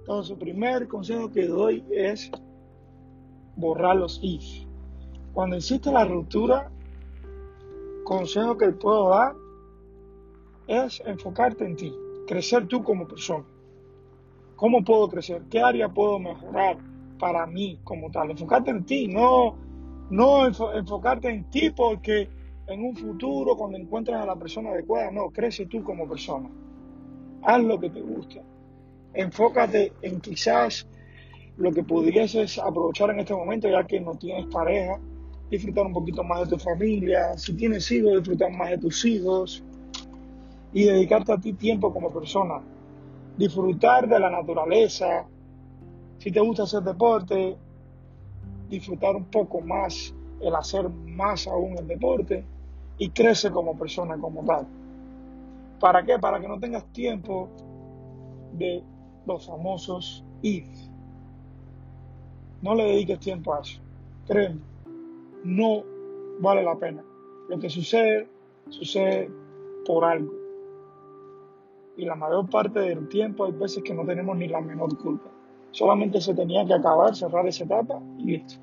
[0.00, 2.30] Entonces, el primer consejo que doy es
[3.56, 4.64] borrar los if.
[5.32, 6.70] Cuando existe la ruptura,
[8.04, 9.34] consejo que puedo dar
[10.66, 11.92] es enfocarte en ti
[12.26, 13.44] crecer tú como persona.
[14.56, 15.42] ¿Cómo puedo crecer?
[15.50, 16.78] ¿Qué área puedo mejorar
[17.18, 18.30] para mí como tal?
[18.30, 19.56] Enfocarte en ti, no,
[20.10, 22.28] no enfocarte en ti porque
[22.68, 26.48] en un futuro cuando encuentres a la persona adecuada, no, crece tú como persona.
[27.42, 28.40] Haz lo que te gusta.
[29.14, 30.88] Enfócate en quizás
[31.56, 34.98] lo que pudieses aprovechar en este momento ya que no tienes pareja,
[35.52, 39.62] disfrutar un poquito más de tu familia, si tienes hijos, disfrutar más de tus hijos,
[40.72, 42.62] y dedicarte a ti tiempo como persona.
[43.36, 45.26] Disfrutar de la naturaleza.
[46.18, 47.54] Si te gusta hacer deporte,
[48.70, 52.44] disfrutar un poco más el hacer más aún el deporte
[52.96, 54.66] y crece como persona como tal.
[55.78, 56.18] ¿Para qué?
[56.18, 57.50] Para que no tengas tiempo
[58.54, 58.82] de
[59.26, 60.66] los famosos if.
[62.62, 63.80] No le dediques tiempo a eso.
[64.26, 64.60] Créeme,
[65.44, 65.84] no
[66.40, 67.04] vale la pena.
[67.48, 68.28] Lo que sucede,
[68.68, 69.30] sucede
[69.84, 70.42] por algo
[71.96, 75.30] y la mayor parte del tiempo hay veces que no tenemos ni la menor culpa.
[75.70, 78.54] Solamente se tenía que acabar, cerrar esa etapa y listo.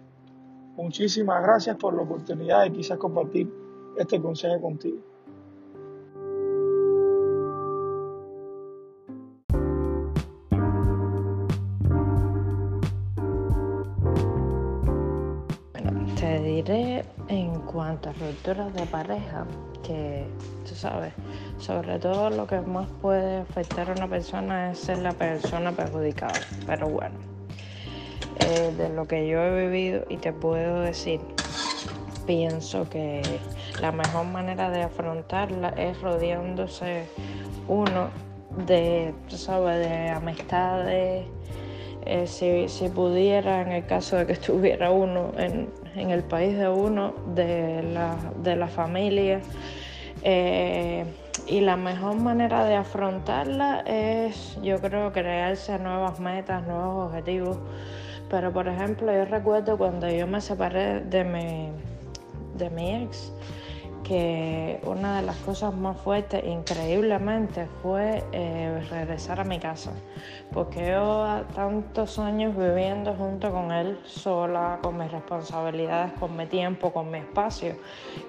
[0.75, 3.51] Muchísimas gracias por la oportunidad de quizás compartir
[3.97, 4.99] este consejo contigo.
[16.67, 19.45] En cuanto a rupturas de pareja
[19.83, 20.25] que,
[20.67, 21.13] tú sabes,
[21.57, 26.33] sobre todo lo que más puede afectar a una persona es ser la persona perjudicada.
[26.67, 27.15] Pero bueno,
[28.39, 31.21] eh, de lo que yo he vivido y te puedo decir,
[32.25, 33.21] pienso que
[33.81, 37.07] la mejor manera de afrontarla es rodeándose
[37.67, 38.09] uno
[38.65, 41.25] de, tú sabes, de amistades.
[42.05, 45.69] Eh, si, si, pudiera, en el caso de que estuviera uno en,
[45.99, 49.41] en el país de uno, de la, de la familia,
[50.23, 51.05] eh,
[51.47, 57.57] y la mejor manera de afrontarla es, yo creo, crearse nuevas metas, nuevos objetivos.
[58.29, 61.69] Pero, por ejemplo, yo recuerdo cuando yo me separé de mi,
[62.57, 63.33] de mi ex,
[64.03, 69.91] que una de las cosas más fuertes, increíblemente, fue eh, regresar a mi casa.
[70.51, 76.91] Porque yo tantos años viviendo junto con él, sola, con mis responsabilidades, con mi tiempo,
[76.91, 77.75] con mi espacio,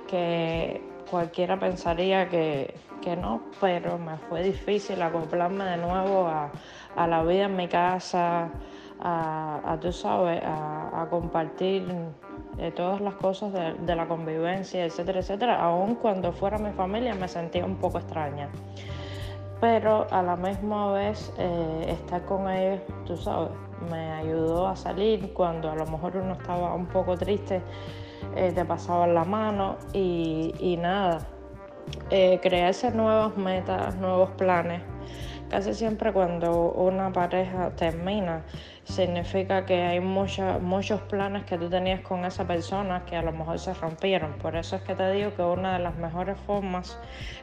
[0.08, 2.74] que cualquiera pensaría que,
[3.20, 6.50] no, pero me fue difícil acoplarme de nuevo a,
[7.06, 8.50] la vida en mi casa,
[9.00, 11.86] a, tú sabes, a, compartir
[12.60, 15.62] eh, todas las cosas de, la convivencia, etcétera, etcétera.
[15.62, 18.48] Aún cuando fuera mi familia me sentía un poco extraña.
[19.60, 23.50] Pero a la misma vez eh, estar con ellos, tú sabes,
[23.90, 27.62] me ayudó a salir cuando a lo mejor uno estaba un poco triste,
[28.36, 31.20] eh, te pasaban la mano y, y nada,
[32.08, 34.80] crearse nuevas metas, nuevos planes
[35.50, 38.44] Casi siempre cuando una pareja termina,
[38.90, 43.58] significa que hay muchos planes que tú tenías con esa persona que a lo mejor
[43.58, 44.32] se rompieron.
[44.34, 46.98] Por eso es que te digo que una de las mejores formas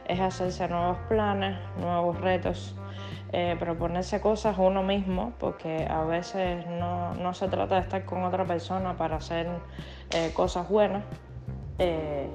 [0.06, 2.76] es hacerse nuevos planes, nuevos retos.
[3.32, 8.44] Eh, proponerse cosas uno mismo, porque a veces no, se trata de estar con otra
[8.44, 9.48] persona para hacer
[10.10, 11.02] eh, cosas buenas.
[11.78, 12.28] Eh,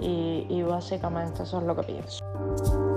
[0.00, 2.95] y básicamente eso es lo que pienso.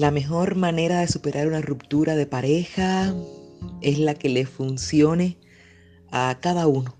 [0.00, 3.14] La mejor manera de superar una ruptura de pareja
[3.82, 5.36] es la que le funcione
[6.10, 6.96] a cada uno.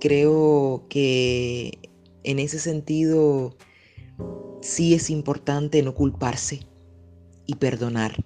[0.00, 1.78] Creo que
[2.24, 3.56] en ese sentido
[4.60, 6.66] sí es importante no culparse
[7.46, 8.24] y perdonar.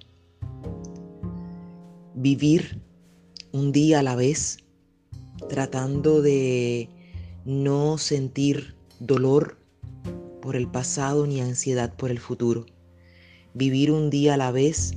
[2.15, 2.81] Vivir
[3.53, 4.65] un día a la vez
[5.51, 6.89] tratando de
[7.45, 9.59] no sentir dolor
[10.41, 12.65] por el pasado ni ansiedad por el futuro
[13.55, 14.95] vivir un día a la vez,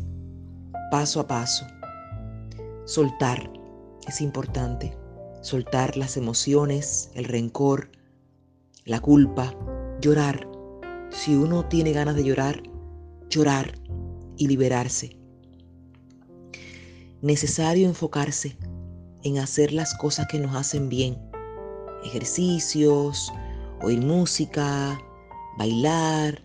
[0.91, 1.65] paso a paso.
[2.85, 3.51] Soltar
[4.07, 4.95] es importante,
[5.41, 7.89] soltar las emociones, el rencor,
[8.85, 9.53] la culpa,
[9.99, 10.47] llorar.
[11.09, 12.61] Si uno tiene ganas de llorar,
[13.29, 13.73] llorar
[14.37, 15.17] y liberarse.
[17.21, 18.57] Necesario enfocarse
[19.23, 21.17] en hacer las cosas que nos hacen bien.
[22.03, 23.33] Ejercicios,
[23.81, 24.99] oír música,
[25.57, 26.44] bailar,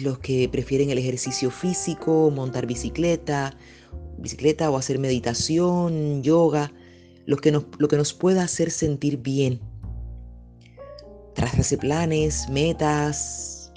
[0.00, 3.56] los que prefieren el ejercicio físico, montar bicicleta,
[4.18, 6.72] bicicleta o hacer meditación, yoga,
[7.26, 9.60] lo que nos, lo que nos pueda hacer sentir bien.
[11.34, 13.72] Trazarse planes, metas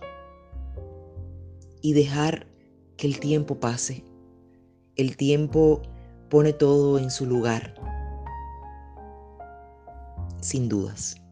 [1.81, 2.47] y dejar
[2.97, 4.03] que el tiempo pase.
[4.95, 5.81] El tiempo
[6.29, 7.75] pone todo en su lugar,
[10.41, 11.24] sin dudas.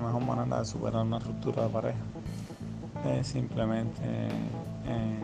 [0.00, 1.98] Mejor manera de superar una ruptura de pareja
[3.04, 4.02] es simplemente
[4.86, 5.18] eh,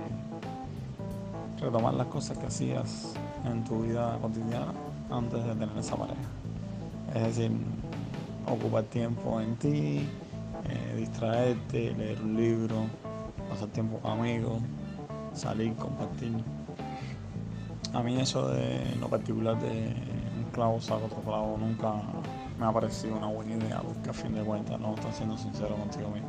[1.61, 3.15] retomar las cosas que hacías
[3.45, 4.73] en tu vida cotidiana
[5.11, 6.21] antes de tener esa pareja.
[7.15, 7.53] Es decir,
[8.51, 10.09] ocupar tiempo en ti,
[10.69, 12.77] eh, distraerte, leer un libro,
[13.49, 14.59] pasar tiempo con amigos,
[15.35, 16.33] salir, compartir.
[17.93, 19.95] A mí eso de lo particular de
[20.37, 21.95] un clavo saca otro clavo nunca
[22.59, 25.77] me ha parecido una buena idea porque a fin de cuentas no estás siendo sincero
[25.77, 26.29] contigo mismo.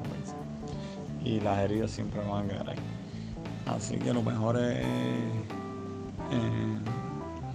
[1.23, 2.77] Y las heridas siempre van a quedar ahí.
[3.65, 4.85] Así que lo mejor es
[6.31, 6.77] eh,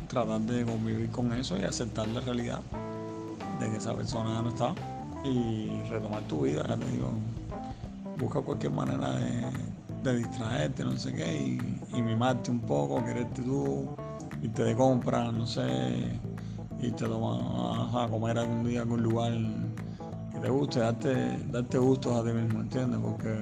[0.09, 2.61] tratar de convivir con eso y aceptar la realidad
[3.61, 4.75] de que esa persona ya no está
[5.25, 7.13] y retomar tu vida, digo,
[8.19, 9.13] busca cualquier manera
[10.03, 13.89] de, distraerte, no sé qué, y, y mimarte un poco, quererte tú,
[14.43, 16.21] irte de compra, no sé,
[16.83, 19.33] y te tomas a comer algún día en algún lugar
[20.33, 22.99] que te guste, darte, darte gustos a ti mismo, ¿entiendes?
[23.01, 23.39] Porque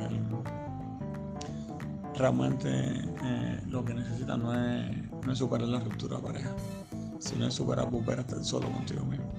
[2.17, 6.51] realmente eh, lo que necesitas no es, no es superar la ruptura de pareja,
[7.19, 9.31] sino es superar volver a estar solo contigo mismo.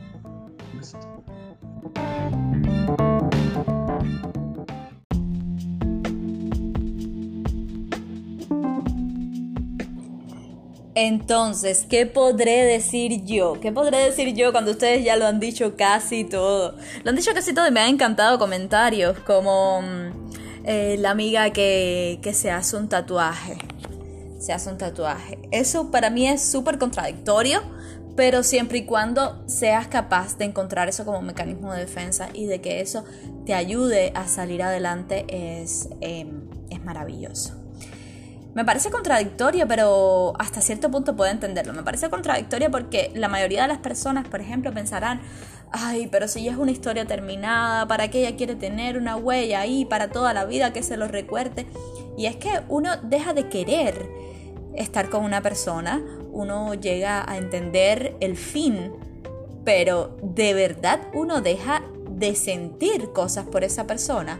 [10.93, 13.59] Entonces, ¿qué podré decir yo?
[13.61, 16.75] ¿Qué podré decir yo cuando ustedes ya lo han dicho casi todo?
[17.03, 21.51] Lo han dicho casi todo y me han encantado comentarios como mm, eh, la amiga
[21.51, 23.57] que, que se hace un tatuaje.
[24.39, 25.39] Se hace un tatuaje.
[25.51, 27.61] Eso para mí es súper contradictorio,
[28.17, 32.59] pero siempre y cuando seas capaz de encontrar eso como mecanismo de defensa y de
[32.59, 33.05] que eso
[33.45, 37.60] te ayude a salir adelante es, em, es maravilloso.
[38.53, 41.71] Me parece contradictorio, pero hasta cierto punto puedo entenderlo.
[41.71, 45.21] Me parece contradictorio porque la mayoría de las personas, por ejemplo, pensarán,
[45.71, 49.61] ay, pero si ya es una historia terminada, ¿para qué ella quiere tener una huella
[49.61, 51.65] ahí para toda la vida que se lo recuerde?
[52.17, 54.09] Y es que uno deja de querer
[54.75, 58.91] estar con una persona, uno llega a entender el fin,
[59.63, 64.39] pero de verdad uno deja de sentir cosas por esa persona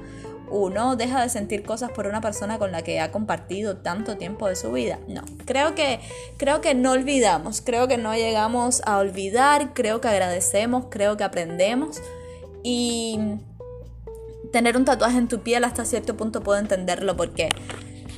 [0.52, 4.48] uno deja de sentir cosas por una persona con la que ha compartido tanto tiempo
[4.48, 5.00] de su vida.
[5.08, 6.00] No, creo que,
[6.38, 11.24] creo que no olvidamos, creo que no llegamos a olvidar, creo que agradecemos, creo que
[11.24, 12.02] aprendemos
[12.64, 13.20] y
[14.52, 17.50] tener un tatuaje en tu piel hasta cierto punto puedo entenderlo porque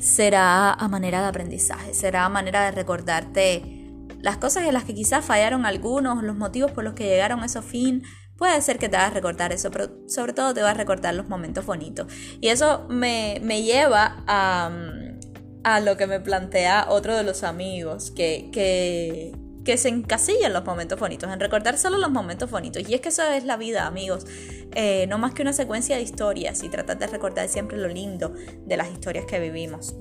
[0.00, 3.62] será a manera de aprendizaje, será a manera de recordarte
[4.20, 7.46] las cosas en las que quizás fallaron algunos, los motivos por los que llegaron a
[7.46, 8.02] ese fin,
[8.36, 11.28] Puede ser que te hagas recordar eso, pero sobre todo te va a recordar los
[11.28, 12.06] momentos bonitos.
[12.40, 14.70] Y eso me, lleva a,
[15.62, 19.32] a, lo que me plantea otro de los amigos, que, que,
[19.64, 22.88] que se encasilla en los momentos bonitos, en recordar solo los momentos bonitos.
[22.88, 24.26] Y es que eso es la vida, amigos.
[24.74, 28.34] Eh, no más que una secuencia de historias y tratar de recordar siempre lo lindo
[28.66, 29.94] de las historias que vivimos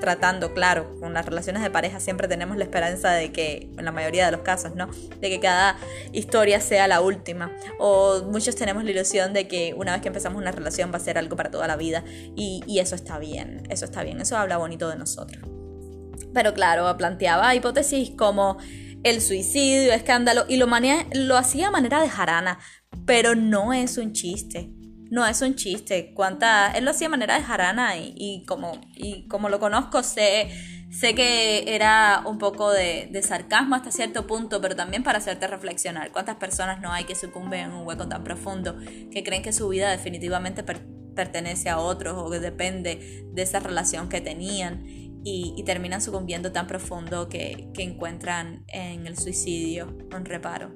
[0.00, 3.92] tratando, claro, con las relaciones de pareja siempre tenemos la esperanza de que, en la
[3.92, 4.88] mayoría de los casos, ¿no?
[5.20, 5.76] De que cada
[6.12, 7.52] historia sea la última.
[7.78, 11.00] O muchos tenemos la ilusión de que una vez que empezamos una relación va a
[11.00, 12.04] ser algo para toda la vida.
[12.36, 15.42] Y, eso está bien, eso está bien, eso habla bonito de nosotros.
[16.32, 18.58] Pero claro, planteaba hipótesis como
[19.02, 20.68] el suicidio, escándalo, y lo,
[21.12, 22.60] lo hacía de manera de jarana,
[23.04, 24.77] pero no es un chiste
[25.10, 26.12] no es un chiste.
[26.14, 30.50] Cuánta, él lo hacía de manera de jarana y, como, y como lo conozco sé,
[30.90, 36.12] sé que era un poco de, sarcasmo hasta cierto punto, pero también para hacerte reflexionar.
[36.12, 38.76] ¿Cuántas personas no hay que sucumben en un hueco tan profundo
[39.10, 44.08] que creen que su vida definitivamente pertenece a otros o que depende de esa relación
[44.08, 44.84] que tenían?
[45.30, 50.72] Y, terminan sucumbiendo tan profundo que, que encuentran en el suicidio un reparo.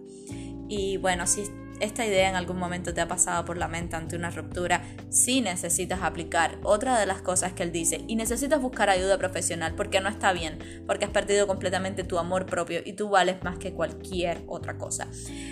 [0.68, 1.44] Y bueno, si
[1.82, 5.40] esta idea en algún momento te ha pasado por la mente ante una ruptura, sí
[5.40, 10.00] necesitas aplicar otra de las cosas que él dice y necesitas buscar ayuda profesional porque
[10.00, 13.72] no está bien, porque has perdido completamente tu amor propio y tú vales más que
[13.72, 15.08] cualquier otra cosa.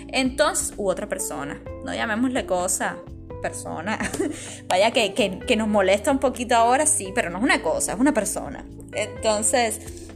[0.07, 2.97] Entonces, u otra persona, no llamémosle cosa,
[3.41, 3.99] persona.
[4.67, 7.99] Vaya que, que, nos molesta un poquito ahora, sí, pero no es una cosa, es
[7.99, 8.65] una persona.
[8.93, 10.10] Entonces,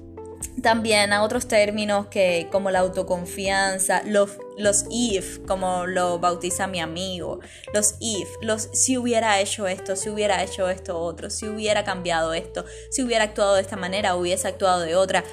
[0.62, 6.80] también a otros términos que como la autoconfianza, los, los if, como lo bautiza mi
[6.80, 7.40] amigo,
[7.74, 12.34] los if, los si hubiera hecho esto, si hubiera hecho esto otro, si hubiera cambiado
[12.34, 15.24] esto, si hubiera actuado de esta manera, hubiese actuado de otra.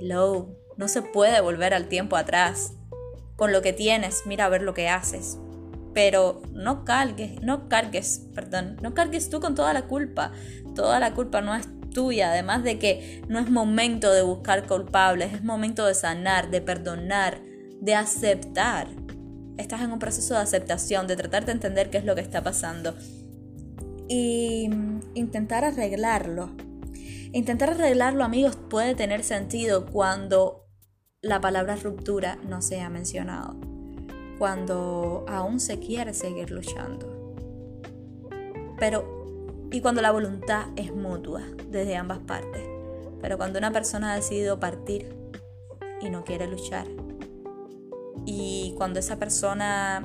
[0.00, 2.72] Hello, no se puede volver al tiempo atrás.
[3.36, 5.38] Con lo que tienes, mira a ver lo que haces.
[5.94, 10.32] Pero no cargues, no cargues, perdón, no cargues tú con toda la culpa.
[10.74, 11.68] Toda la culpa no es
[11.98, 16.60] tuya, además de que no es momento de buscar culpables, es momento de sanar, de
[16.60, 17.40] perdonar,
[17.80, 18.86] de aceptar.
[19.56, 22.44] Estás en un proceso de aceptación, de tratar de entender qué es lo que está
[22.44, 22.94] pasando
[24.06, 24.70] y
[25.14, 26.50] intentar arreglarlo.
[27.32, 30.68] Intentar arreglarlo, amigos, puede tener sentido cuando
[31.20, 33.56] la palabra ruptura no se ha mencionado,
[34.38, 37.34] cuando aún se quiere seguir luchando.
[38.78, 39.17] Pero
[39.70, 42.62] y cuando la voluntad es mutua desde ambas partes.
[43.20, 45.14] Pero cuando una persona ha decidido partir
[46.00, 46.86] y no quiere luchar,
[48.24, 50.04] y cuando esa persona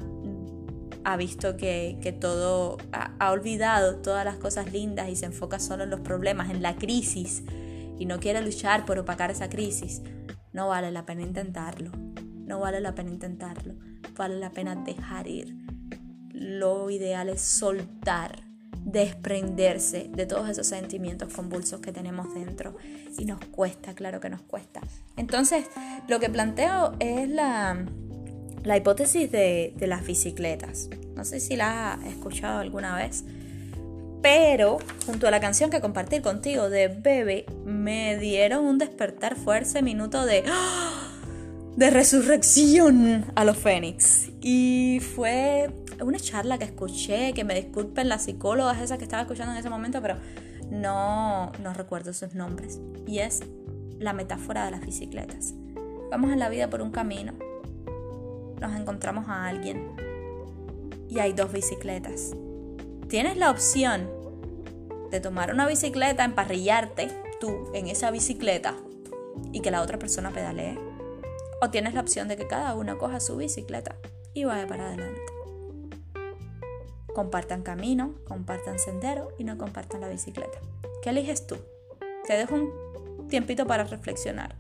[1.04, 5.90] ha visto que, todo, ha, olvidado todas las cosas lindas y se enfoca solo en
[5.90, 7.44] los problemas, en la crisis,
[8.00, 10.02] y no quiere luchar por opacar esa crisis,
[10.52, 11.92] no vale la pena intentarlo.
[12.46, 13.76] No vale la pena intentarlo.
[14.16, 15.56] Vale la pena dejar ir.
[16.32, 18.44] Lo ideal es soltar
[18.86, 22.76] desprenderse de todos esos sentimientos convulsos que tenemos dentro.
[23.18, 24.82] Y nos cuesta, claro que nos cuesta.
[25.18, 25.66] Entonces,
[26.08, 27.86] lo que planteo es la,
[28.64, 30.90] la hipótesis de, de las bicicletas.
[31.16, 33.24] No sé si la has escuchado alguna vez.
[34.22, 39.82] Pero junto a la canción que compartí contigo de Bebe, me dieron un despertar fuerte
[39.82, 40.46] minuto de,
[41.76, 44.32] de resurrección a los Fénix.
[44.42, 45.70] Y fue
[46.02, 49.70] una charla que escuché, que me disculpen las psicólogas esas que estaba escuchando en ese
[49.70, 50.18] momento, pero
[50.70, 52.80] no, no recuerdo sus nombres.
[53.08, 53.42] Y es
[54.00, 55.54] la metáfora de las bicicletas.
[56.12, 57.34] Vamos en la vida por un camino,
[58.60, 59.92] nos encontramos a alguien
[61.10, 62.34] y hay dos bicicletas.
[63.08, 64.10] Tienes la opción
[65.12, 67.10] de tomar una bicicleta, emparrillarte
[67.40, 68.76] tú en esa bicicleta
[69.52, 70.93] y que la otra persona pedalee.
[71.64, 73.96] O tienes la opción de que cada uno coja su bicicleta
[74.34, 75.22] y vaya para adelante
[77.14, 80.60] compartan camino, compartan sendero y no compartan la bicicleta.
[81.02, 81.56] ¿Qué eliges tú?
[82.28, 84.56] Te dejo un tiempito para reflexionar.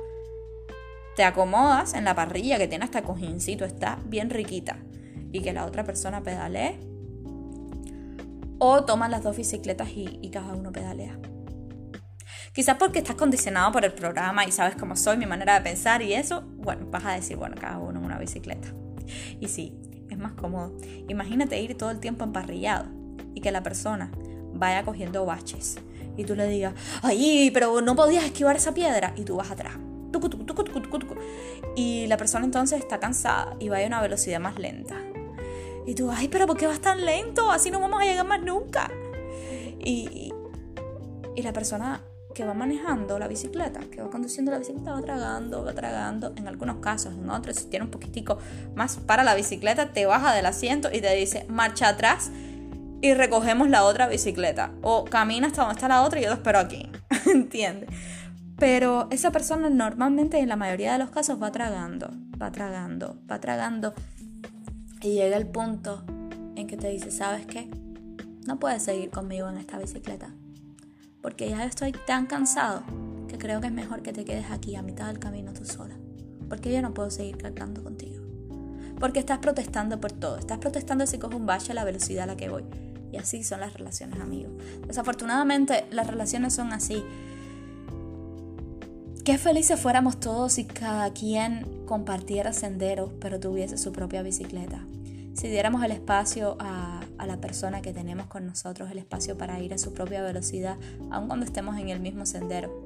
[1.15, 4.77] Te acomodas en la parrilla que tiene hasta cojincito, está bien riquita,
[5.31, 6.79] y que la otra persona pedalee.
[8.59, 11.19] O toman las dos bicicletas y, y cada uno pedalea.
[12.53, 16.03] Quizás porque estás condicionado por el programa y sabes cómo soy, mi manera de pensar
[16.03, 18.67] y eso, bueno, vas a decir, bueno, cada uno en una bicicleta.
[19.39, 19.75] Y sí,
[20.09, 20.77] es más cómodo.
[21.07, 22.85] Imagínate ir todo el tiempo emparrillado.
[23.35, 24.11] y que la persona
[24.53, 25.77] vaya cogiendo baches
[26.15, 29.73] y tú le digas, ay, pero no podías esquivar esa piedra y tú vas atrás.
[31.75, 34.95] Y la persona entonces está cansada y va a una velocidad más lenta.
[35.87, 37.49] Y tú, ay, pero ¿por qué vas tan lento?
[37.49, 38.91] Así no vamos a llegar más nunca.
[39.79, 40.31] Y,
[41.35, 42.03] y la persona
[42.33, 46.33] que va manejando la bicicleta, que va conduciendo la bicicleta, va tragando, va tragando.
[46.35, 48.37] En algunos casos, en otros, si tiene un poquitico
[48.75, 52.31] más para la bicicleta, te baja del asiento y te dice, marcha atrás
[53.01, 54.71] y recogemos la otra bicicleta.
[54.81, 56.89] O camina hasta donde está la otra y yo lo espero aquí.
[57.31, 57.89] ¿Entiendes?
[58.57, 62.11] Pero esa persona normalmente en la mayoría de los casos va tragando,
[62.41, 63.93] va tragando, va tragando.
[65.01, 66.03] Y llega el punto
[66.55, 67.69] en que te dice, ¿sabes qué?
[68.47, 70.33] No puedes seguir conmigo en esta bicicleta
[71.23, 72.83] porque ya estoy tan cansado
[73.29, 75.95] que creo que es mejor que te quedes aquí a mitad del camino tú sola,
[76.49, 78.21] porque yo no puedo seguir cargando contigo.
[78.99, 82.27] Porque estás protestando por todo, estás protestando si cojo un bache a la velocidad a
[82.27, 82.65] la que voy.
[83.11, 84.51] Y así son las relaciones, amigos.
[84.85, 87.03] Desafortunadamente, las relaciones son así.
[89.23, 94.85] Qué felices fuéramos todos si cada quien compartiera senderos, pero tuviese su propia bicicleta.
[95.35, 99.59] Si diéramos el espacio a a la persona que tenemos con nosotros el espacio para
[99.59, 100.77] ir a su propia velocidad,
[101.11, 102.85] aun cuando estemos en el mismo sendero.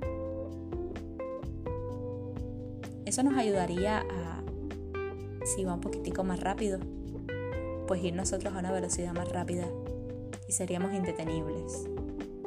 [3.05, 4.43] Eso nos ayudaría a,
[5.45, 6.79] si va un poquitico más rápido,
[7.87, 9.65] pues ir nosotros a una velocidad más rápida
[10.47, 11.87] y seríamos indetenibles.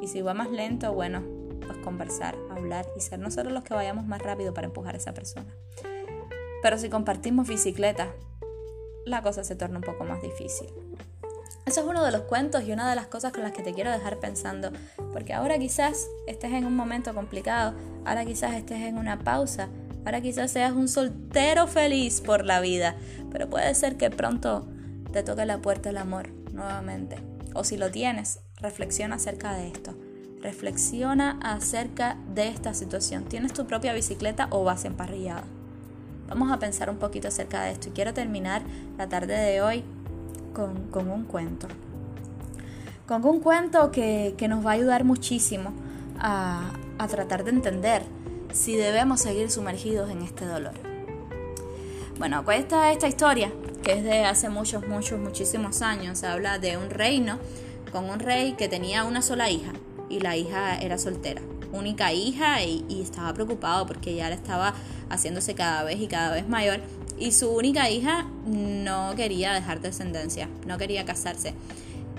[0.01, 1.23] Y si va más lento, bueno,
[1.65, 5.13] pues conversar, hablar y ser nosotros los que vayamos más rápido para empujar a esa
[5.13, 5.53] persona.
[6.61, 8.13] Pero si compartimos bicicleta,
[9.05, 10.69] la cosa se torna un poco más difícil.
[11.65, 13.73] Eso es uno de los cuentos y una de las cosas con las que te
[13.73, 14.71] quiero dejar pensando,
[15.13, 19.69] porque ahora quizás estés en un momento complicado, ahora quizás estés en una pausa,
[20.03, 22.95] ahora quizás seas un soltero feliz por la vida,
[23.31, 24.67] pero puede ser que pronto
[25.13, 27.17] te toque la puerta el amor nuevamente.
[27.53, 29.95] O si lo tienes, reflexiona acerca de esto.
[30.41, 33.25] Reflexiona acerca de esta situación.
[33.25, 35.43] ¿Tienes tu propia bicicleta o vas emparrillada?
[36.27, 38.63] Vamos a pensar un poquito acerca de esto y quiero terminar
[38.97, 39.83] la tarde de hoy
[40.53, 41.67] con, un cuento.
[43.07, 45.73] Con un cuento que, nos va a ayudar muchísimo
[46.19, 46.71] a,
[47.09, 48.03] tratar de entender
[48.53, 50.73] si debemos seguir sumergidos en este dolor.
[52.19, 53.51] Bueno, cuesta esta historia,
[53.83, 56.23] que es de hace muchos, muchos, muchísimos años.
[56.23, 57.39] Habla de un reino
[57.91, 59.73] con un rey que tenía una sola hija
[60.09, 61.41] y la hija era soltera,
[61.71, 64.73] única hija y, estaba preocupado porque ya la estaba
[65.09, 66.81] haciéndose cada vez y cada vez mayor
[67.19, 71.53] y su única hija no quería dejar descendencia, no quería casarse.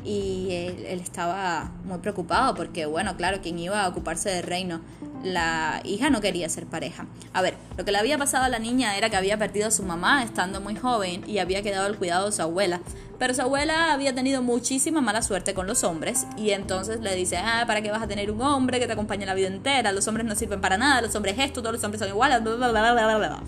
[0.04, 4.80] Y él, estaba muy preocupado porque, bueno, claro, ¿quién iba a ocuparse del reino?
[5.22, 7.06] La hija no quería ser pareja.
[7.32, 9.70] A ver, lo que le había pasado a la niña era que había perdido a
[9.70, 12.80] su mamá estando muy joven y había quedado al cuidado de su abuela.
[13.18, 17.36] Pero su abuela había tenido muchísima mala suerte con los hombres y entonces le dice,
[17.36, 19.92] ah, ¿para qué vas a tener un hombre que te acompañe la vida entera?
[19.92, 22.56] Los hombres no sirven para nada, los hombres esto, todos los hombres son iguales, bla,
[22.56, 23.42] bla, bla, bla, bla.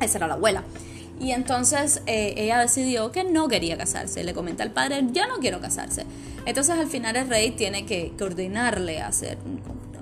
[0.00, 0.62] Esa era la abuela.
[1.20, 4.24] Y entonces eh, ella decidió que no quería casarse.
[4.24, 6.04] Le comenta al padre, ya no quiero casarse.
[6.46, 9.38] Entonces al final el rey tiene que, ordenarle hacer,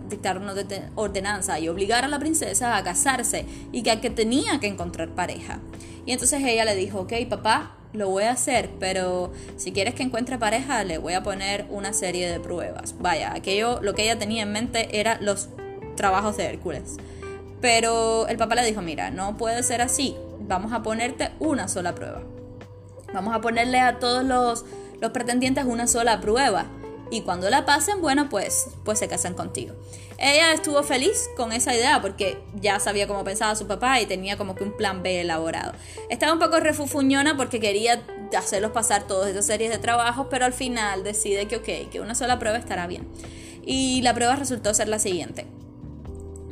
[0.08, 0.54] dictar una
[0.94, 5.60] ordenanza y obligar a la princesa a casarse y que, que tenía que encontrar pareja.
[6.06, 10.02] Y entonces ella le dijo, ok papá, lo voy a hacer, pero si quieres que
[10.02, 12.94] encuentre pareja, le voy a poner una serie de pruebas.
[12.98, 15.48] Vaya, aquello, lo que ella tenía en mente era los
[15.96, 16.96] trabajos de Hércules.
[17.60, 20.16] Pero el papá le dijo, mira, no puede ser así,
[20.50, 22.22] vamos a ponerte una sola prueba.
[23.14, 24.64] Vamos a ponerle a todos los,
[25.12, 26.66] pretendientes una sola prueba.
[27.12, 29.74] Y cuando la pasen, bueno, pues, pues se casan contigo.
[30.18, 34.36] Ella estuvo feliz con esa idea porque ya sabía cómo pensaba su papá y tenía
[34.36, 35.72] como que un plan B elaborado.
[36.08, 38.02] Estaba un poco refufuñona porque quería
[38.36, 42.14] hacerlos pasar todas esas series de trabajos, pero al final decide que ok, que una
[42.14, 43.08] sola prueba estará bien.
[43.64, 45.46] Y la prueba resultó ser la siguiente.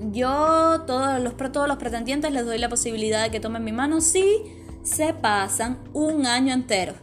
[0.00, 4.00] Yo, todos los, todos los pretendientes, les doy la posibilidad de que tomen mi mano
[4.00, 4.24] si
[4.82, 6.94] se pasan un año entero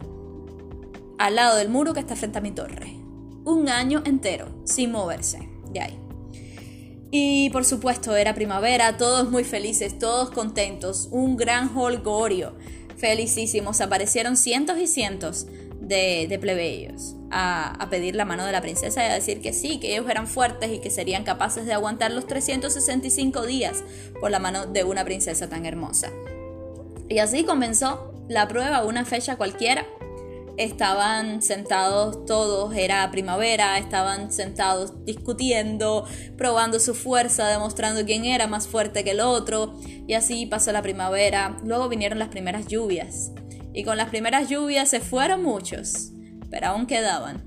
[1.18, 2.96] al lado del muro que está frente a mi torre.
[3.44, 5.48] Un año entero, sin moverse.
[5.72, 5.98] De ahí.
[7.10, 12.54] Y por supuesto, era primavera, todos muy felices, todos contentos, un gran holgorio,
[12.96, 13.80] felicísimos.
[13.80, 15.46] Aparecieron cientos y cientos
[15.88, 19.94] de, plebeyos a, pedir la mano de la princesa y a decir que sí, que
[19.94, 23.84] ellos eran fuertes y que serían capaces de aguantar los 365 días
[24.20, 26.10] por la mano de una princesa tan hermosa.
[27.08, 29.86] Y así comenzó la prueba, una fecha cualquiera.
[30.56, 36.06] Estaban sentados todos, era primavera, estaban sentados discutiendo,
[36.38, 39.74] probando su fuerza, demostrando quién era más fuerte que el otro.
[40.06, 41.58] Y así pasó la primavera.
[41.62, 43.32] Luego vinieron las primeras lluvias
[43.76, 46.10] y con las primeras lluvias se fueron muchos,
[46.50, 47.44] pero aún quedaban.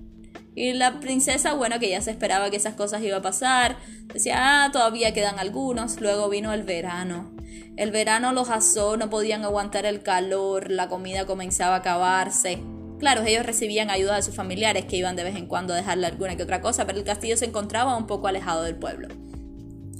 [0.53, 3.77] Y la princesa, bueno, que ya se esperaba que esas cosas iban a pasar,
[4.13, 5.99] decía, ah, todavía quedan algunos.
[5.99, 7.32] Luego vino el verano.
[7.77, 12.61] El verano los asó, no podían aguantar el calor, la comida comenzaba a acabarse.
[12.99, 16.05] Claro, ellos recibían ayuda de sus familiares que iban de vez en cuando a dejarle
[16.05, 19.07] alguna que otra cosa, pero el castillo se encontraba un poco alejado del pueblo.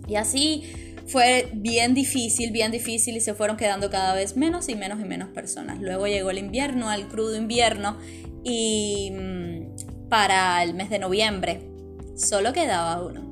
[0.07, 4.76] Y así fue bien difícil, bien difícil y se fueron quedando cada vez menos y
[4.76, 5.80] menos y menos personas.
[5.80, 7.97] Luego llegó el invierno, el crudo invierno
[8.43, 11.62] y mm, para el mes de noviembre
[12.16, 13.28] solo quedaba uno.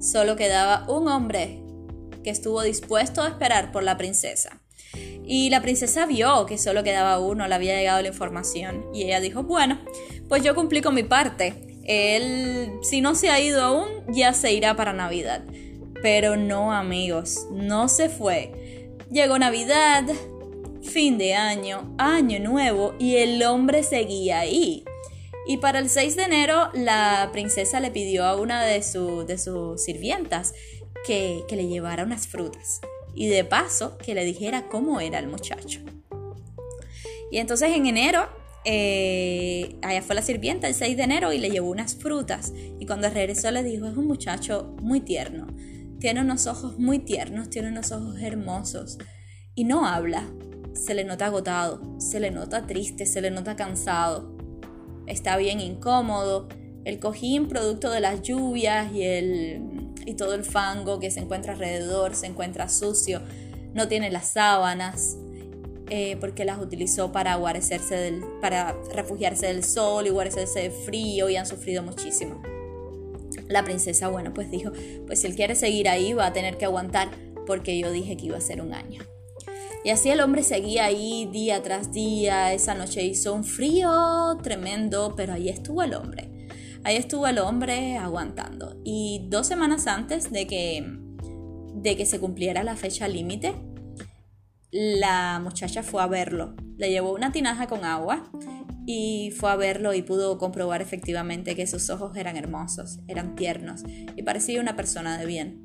[0.00, 1.60] Solo quedaba un hombre
[2.22, 4.60] que estuvo dispuesto a esperar por la princesa.
[5.26, 8.84] Y la princesa vio que solo quedaba uno, le había llegado la información.
[8.92, 9.80] Y ella dijo, bueno,
[10.28, 11.80] pues yo cumplí con mi parte.
[11.86, 15.42] Él, si no se ha ido aún, ya se irá para Navidad.
[16.04, 18.92] Pero no, amigos, no se fue.
[19.10, 20.04] Llegó Navidad,
[20.82, 24.84] fin de año, año nuevo, y el hombre seguía ahí.
[25.46, 29.82] Y para el 6 de enero, la princesa le pidió a una de, de sus
[29.82, 30.52] sirvientas
[31.06, 32.82] que, que le llevara unas frutas
[33.14, 35.80] y de paso que le dijera cómo era el muchacho.
[37.30, 38.28] Y entonces en enero,
[38.66, 42.52] eh, allá fue la sirvienta el 6 de enero y le llevó unas frutas.
[42.78, 45.46] Y cuando regresó le dijo, es un muchacho muy tierno,
[46.04, 48.98] tiene unos ojos muy tiernos, tiene unos ojos hermosos.
[49.54, 50.28] Y no habla,
[50.74, 54.36] se le nota agotado, se le nota triste, se le nota cansado.
[55.06, 56.46] Está bien incómodo.
[56.84, 61.54] El cojín, producto de las lluvias y el y todo el fango que se encuentra
[61.54, 63.22] alrededor se encuentra sucio,
[63.72, 65.16] no tiene las sábanas
[65.88, 71.30] eh, porque las utilizó para guarecerse del, para refugiarse del sol y guarecerse del frío
[71.30, 72.42] y han sufrido muchísimo.
[73.48, 74.72] La princesa, bueno, pues dijo,
[75.06, 77.10] pues si él quiere seguir ahí va a tener que aguantar
[77.46, 79.02] porque yo dije que iba a ser un año.
[79.84, 85.12] Y así el hombre seguía ahí día tras día, esa noche hizo un frío tremendo,
[85.14, 86.34] pero ahí estuvo el hombre
[86.84, 88.76] Ahí estuvo el hombre aguantando.
[88.84, 90.86] Y dos semanas antes de que,
[91.74, 93.54] de que se cumpliera la fecha límite,
[94.70, 96.54] la muchacha fue a verlo.
[96.76, 98.30] Le llevó una tinaja con agua
[98.86, 103.82] y fue a verlo y pudo comprobar efectivamente que sus ojos eran hermosos, eran tiernos
[104.16, 105.64] y parecía una persona de bien.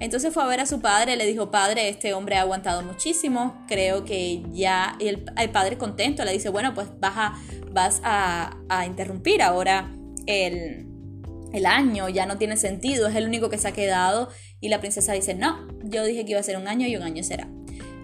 [0.00, 3.64] Entonces fue a ver a su padre, le dijo, padre, este hombre ha aguantado muchísimo,
[3.68, 7.32] creo que ya, y el, padre contento le dice, bueno, pues vas
[7.70, 9.92] vas a, a interrumpir ahora
[10.26, 14.28] el, año, ya no tiene sentido, es el único que se ha quedado.
[14.60, 17.02] Y la princesa dice, no, yo dije que iba a ser un año y un
[17.02, 17.48] año será.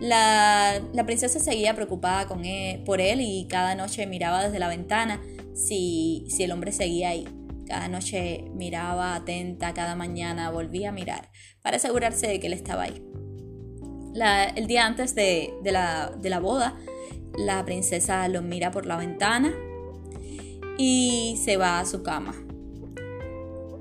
[0.01, 5.21] La, princesa seguía preocupada con él, por él y cada noche miraba desde la ventana
[5.55, 7.29] si, si el hombre seguía ahí.
[7.67, 11.31] Cada noche miraba atenta, cada mañana volvía a mirar
[11.63, 13.03] para asegurarse de que él estaba ahí.
[14.57, 16.79] el día antes de, la, de la boda,
[17.37, 19.53] la princesa lo mira por la ventana
[20.79, 22.35] y se va a su cama.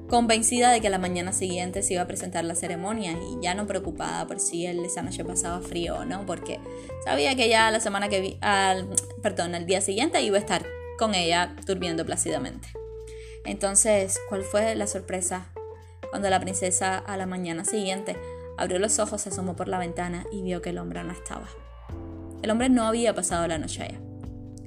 [0.09, 3.67] Convencida de que la mañana siguiente se iba a presentar la ceremonia y ya no
[3.67, 6.59] preocupada por si esa noche pasaba frío o no, porque
[7.05, 8.87] sabía que ya la semana que vi, al,
[9.21, 10.65] perdón, el día siguiente iba a estar
[10.97, 12.69] con ella durmiendo plácidamente.
[13.45, 15.51] Entonces, ¿cuál fue la sorpresa?
[16.09, 18.17] Cuando la princesa a la mañana siguiente
[18.57, 21.47] abrió los ojos, se asomó por la ventana y vio que el hombre no estaba.
[22.41, 23.99] El hombre no había pasado la noche allá.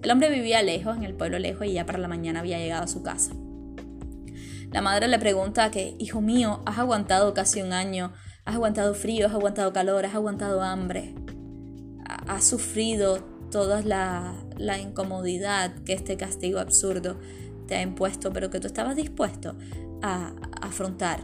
[0.05, 2.85] El hombre vivía lejos, en el pueblo lejos, y ya para la mañana había llegado
[2.85, 3.33] a su casa.
[4.73, 8.13] La madre le pregunta que, hijo mío, has aguantado casi un año,
[8.47, 11.15] has aguantado frío, has aguantado calor, has aguantado hambre,
[12.27, 13.19] has sufrido
[13.51, 17.19] toda la, la incomodidad que este castigo absurdo
[17.67, 19.55] te ha impuesto, pero que tú estabas dispuesto
[20.01, 21.21] a afrontar.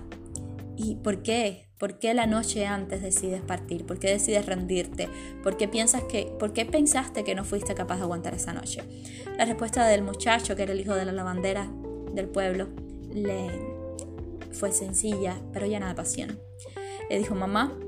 [0.76, 1.68] ¿Y por qué?
[1.78, 3.86] ¿Por qué la noche antes decides partir?
[3.86, 5.08] ¿Por qué decides rendirte?
[5.42, 8.82] ¿Por qué, piensas que, ¿Por qué pensaste que no fuiste capaz de aguantar esa noche?
[9.36, 11.70] La respuesta del muchacho, que era el hijo de la lavandera
[12.12, 12.68] del pueblo,
[14.52, 16.38] fue sencilla, pero llena de pasión.
[17.10, 17.78] Le dijo, mamá,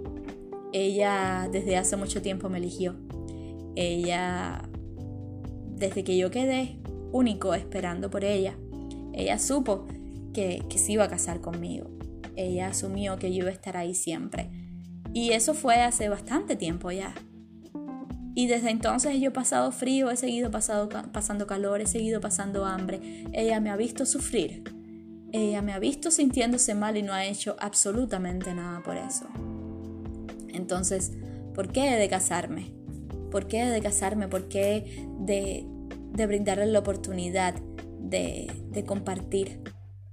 [0.72, 2.96] ella desde hace mucho tiempo me eligió.
[3.76, 4.62] Ella,
[5.76, 6.78] desde que yo quedé
[7.12, 8.56] único esperando por ella,
[9.12, 9.86] ella supo
[10.32, 11.90] que, que se iba a casar conmigo
[12.40, 14.50] ella asumió que yo iba a estar ahí siempre.
[15.12, 17.14] Y eso fue hace bastante tiempo ya.
[18.34, 22.64] Y desde entonces yo he pasado frío, he seguido pasado, pasando calor, he seguido pasando
[22.64, 23.24] hambre.
[23.32, 24.62] Ella me ha visto sufrir.
[25.32, 29.26] Ella me ha visto sintiéndose mal y no ha hecho absolutamente nada por eso.
[30.48, 31.12] Entonces,
[31.54, 32.72] ¿por qué he de casarme?
[33.30, 34.28] ¿Por qué he de casarme?
[34.28, 35.66] ¿Por qué de,
[36.12, 37.54] de brindarle la oportunidad
[37.98, 39.60] de, de compartir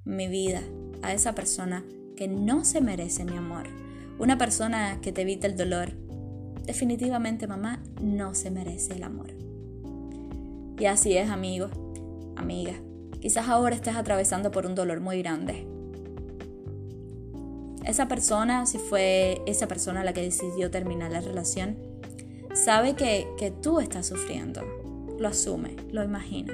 [0.05, 0.61] mi vida
[1.01, 1.84] a esa persona
[2.15, 3.68] que no se merece mi amor.
[4.20, 5.91] Una persona que te evita el dolor.
[6.65, 9.28] Definitivamente mamá no se merece el amor.
[10.80, 11.70] Y así es, amigo,
[12.36, 12.74] amiga.
[13.22, 15.68] Quizás ahora estés atravesando por un dolor muy grande.
[17.86, 21.78] Esa persona, si fue esa persona la que decidió terminar la relación,
[22.53, 24.61] sabe que, que tú estás sufriendo.
[25.18, 26.53] Lo asume, lo imagina.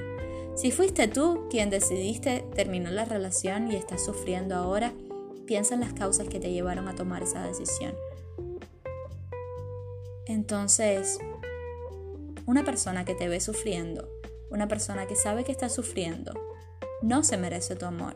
[0.55, 4.93] Si fuiste tú quien decidiste terminar la relación y estás sufriendo ahora,
[5.47, 7.95] piensa en las causas que te llevaron a tomar esa decisión.
[10.27, 11.17] Entonces,
[12.45, 14.07] una persona que te ve sufriendo,
[14.49, 16.33] una persona que sabe que está sufriendo,
[17.03, 18.13] no se merece tu amor.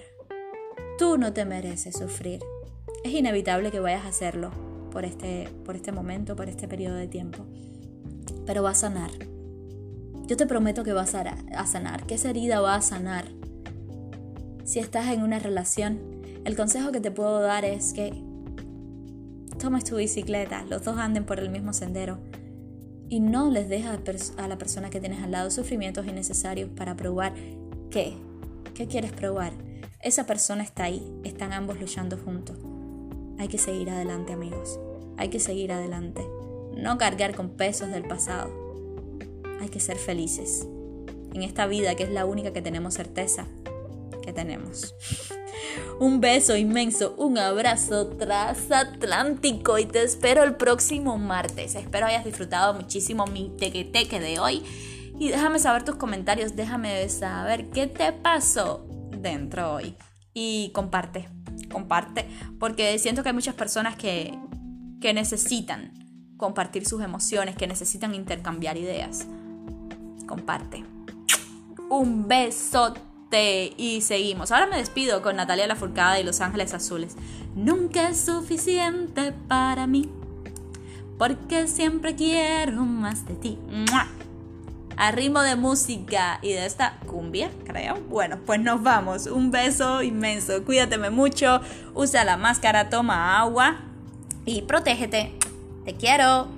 [0.97, 2.39] Tú no te mereces sufrir.
[3.03, 4.51] Es inevitable que vayas a hacerlo
[4.91, 7.45] por este, por este momento, por este periodo de tiempo.
[8.45, 9.11] Pero va a sanar.
[10.25, 13.25] Yo te prometo que vas a sanar, que esa herida va a sanar.
[14.63, 15.99] Si estás en una relación,
[16.45, 18.23] el consejo que te puedo dar es que
[19.59, 22.19] tomes tu bicicleta, los dos anden por el mismo sendero
[23.09, 27.33] y no les dejes a la persona que tienes al lado sufrimientos innecesarios para probar
[27.89, 28.17] qué,
[28.77, 29.53] qué quieres probar.
[30.03, 32.55] Esa persona está ahí, están ambos luchando juntos.
[33.39, 34.79] Hay que seguir adelante amigos,
[35.17, 36.21] hay que seguir adelante,
[36.75, 38.51] no cargar con pesos del pasado.
[39.59, 40.67] Hay que ser felices
[41.33, 43.47] en esta vida que es la única que tenemos certeza
[44.21, 44.93] que tenemos.
[45.99, 51.73] Un beso inmenso, un abrazo transatlántico y te espero el próximo martes.
[51.75, 54.63] Espero hayas disfrutado muchísimo mi teque-teque de hoy.
[55.19, 59.95] Y déjame saber tus comentarios, déjame saber qué te pasó dentro hoy.
[60.33, 61.27] Y comparte,
[61.71, 62.27] comparte,
[62.59, 64.37] porque siento que hay muchas personas que,
[65.01, 65.91] que necesitan
[66.37, 69.25] compartir sus emociones, que necesitan intercambiar ideas.
[70.27, 70.85] Comparte.
[71.89, 74.51] Un besote y seguimos.
[74.51, 77.15] Ahora me despido con Natalia Lafourcade y Los Ángeles Azules.
[77.55, 80.09] Nunca es suficiente para mí,
[81.17, 83.57] porque siempre quiero más de ti.
[84.97, 87.99] A ritmo de música y de esta cumbia, creo.
[88.09, 89.27] Bueno, pues nos vamos.
[89.27, 90.63] Un beso inmenso.
[90.65, 91.61] Cuídateme mucho.
[91.93, 93.77] Usa la máscara, toma agua
[94.45, 95.37] y protégete.
[95.85, 96.56] Te quiero.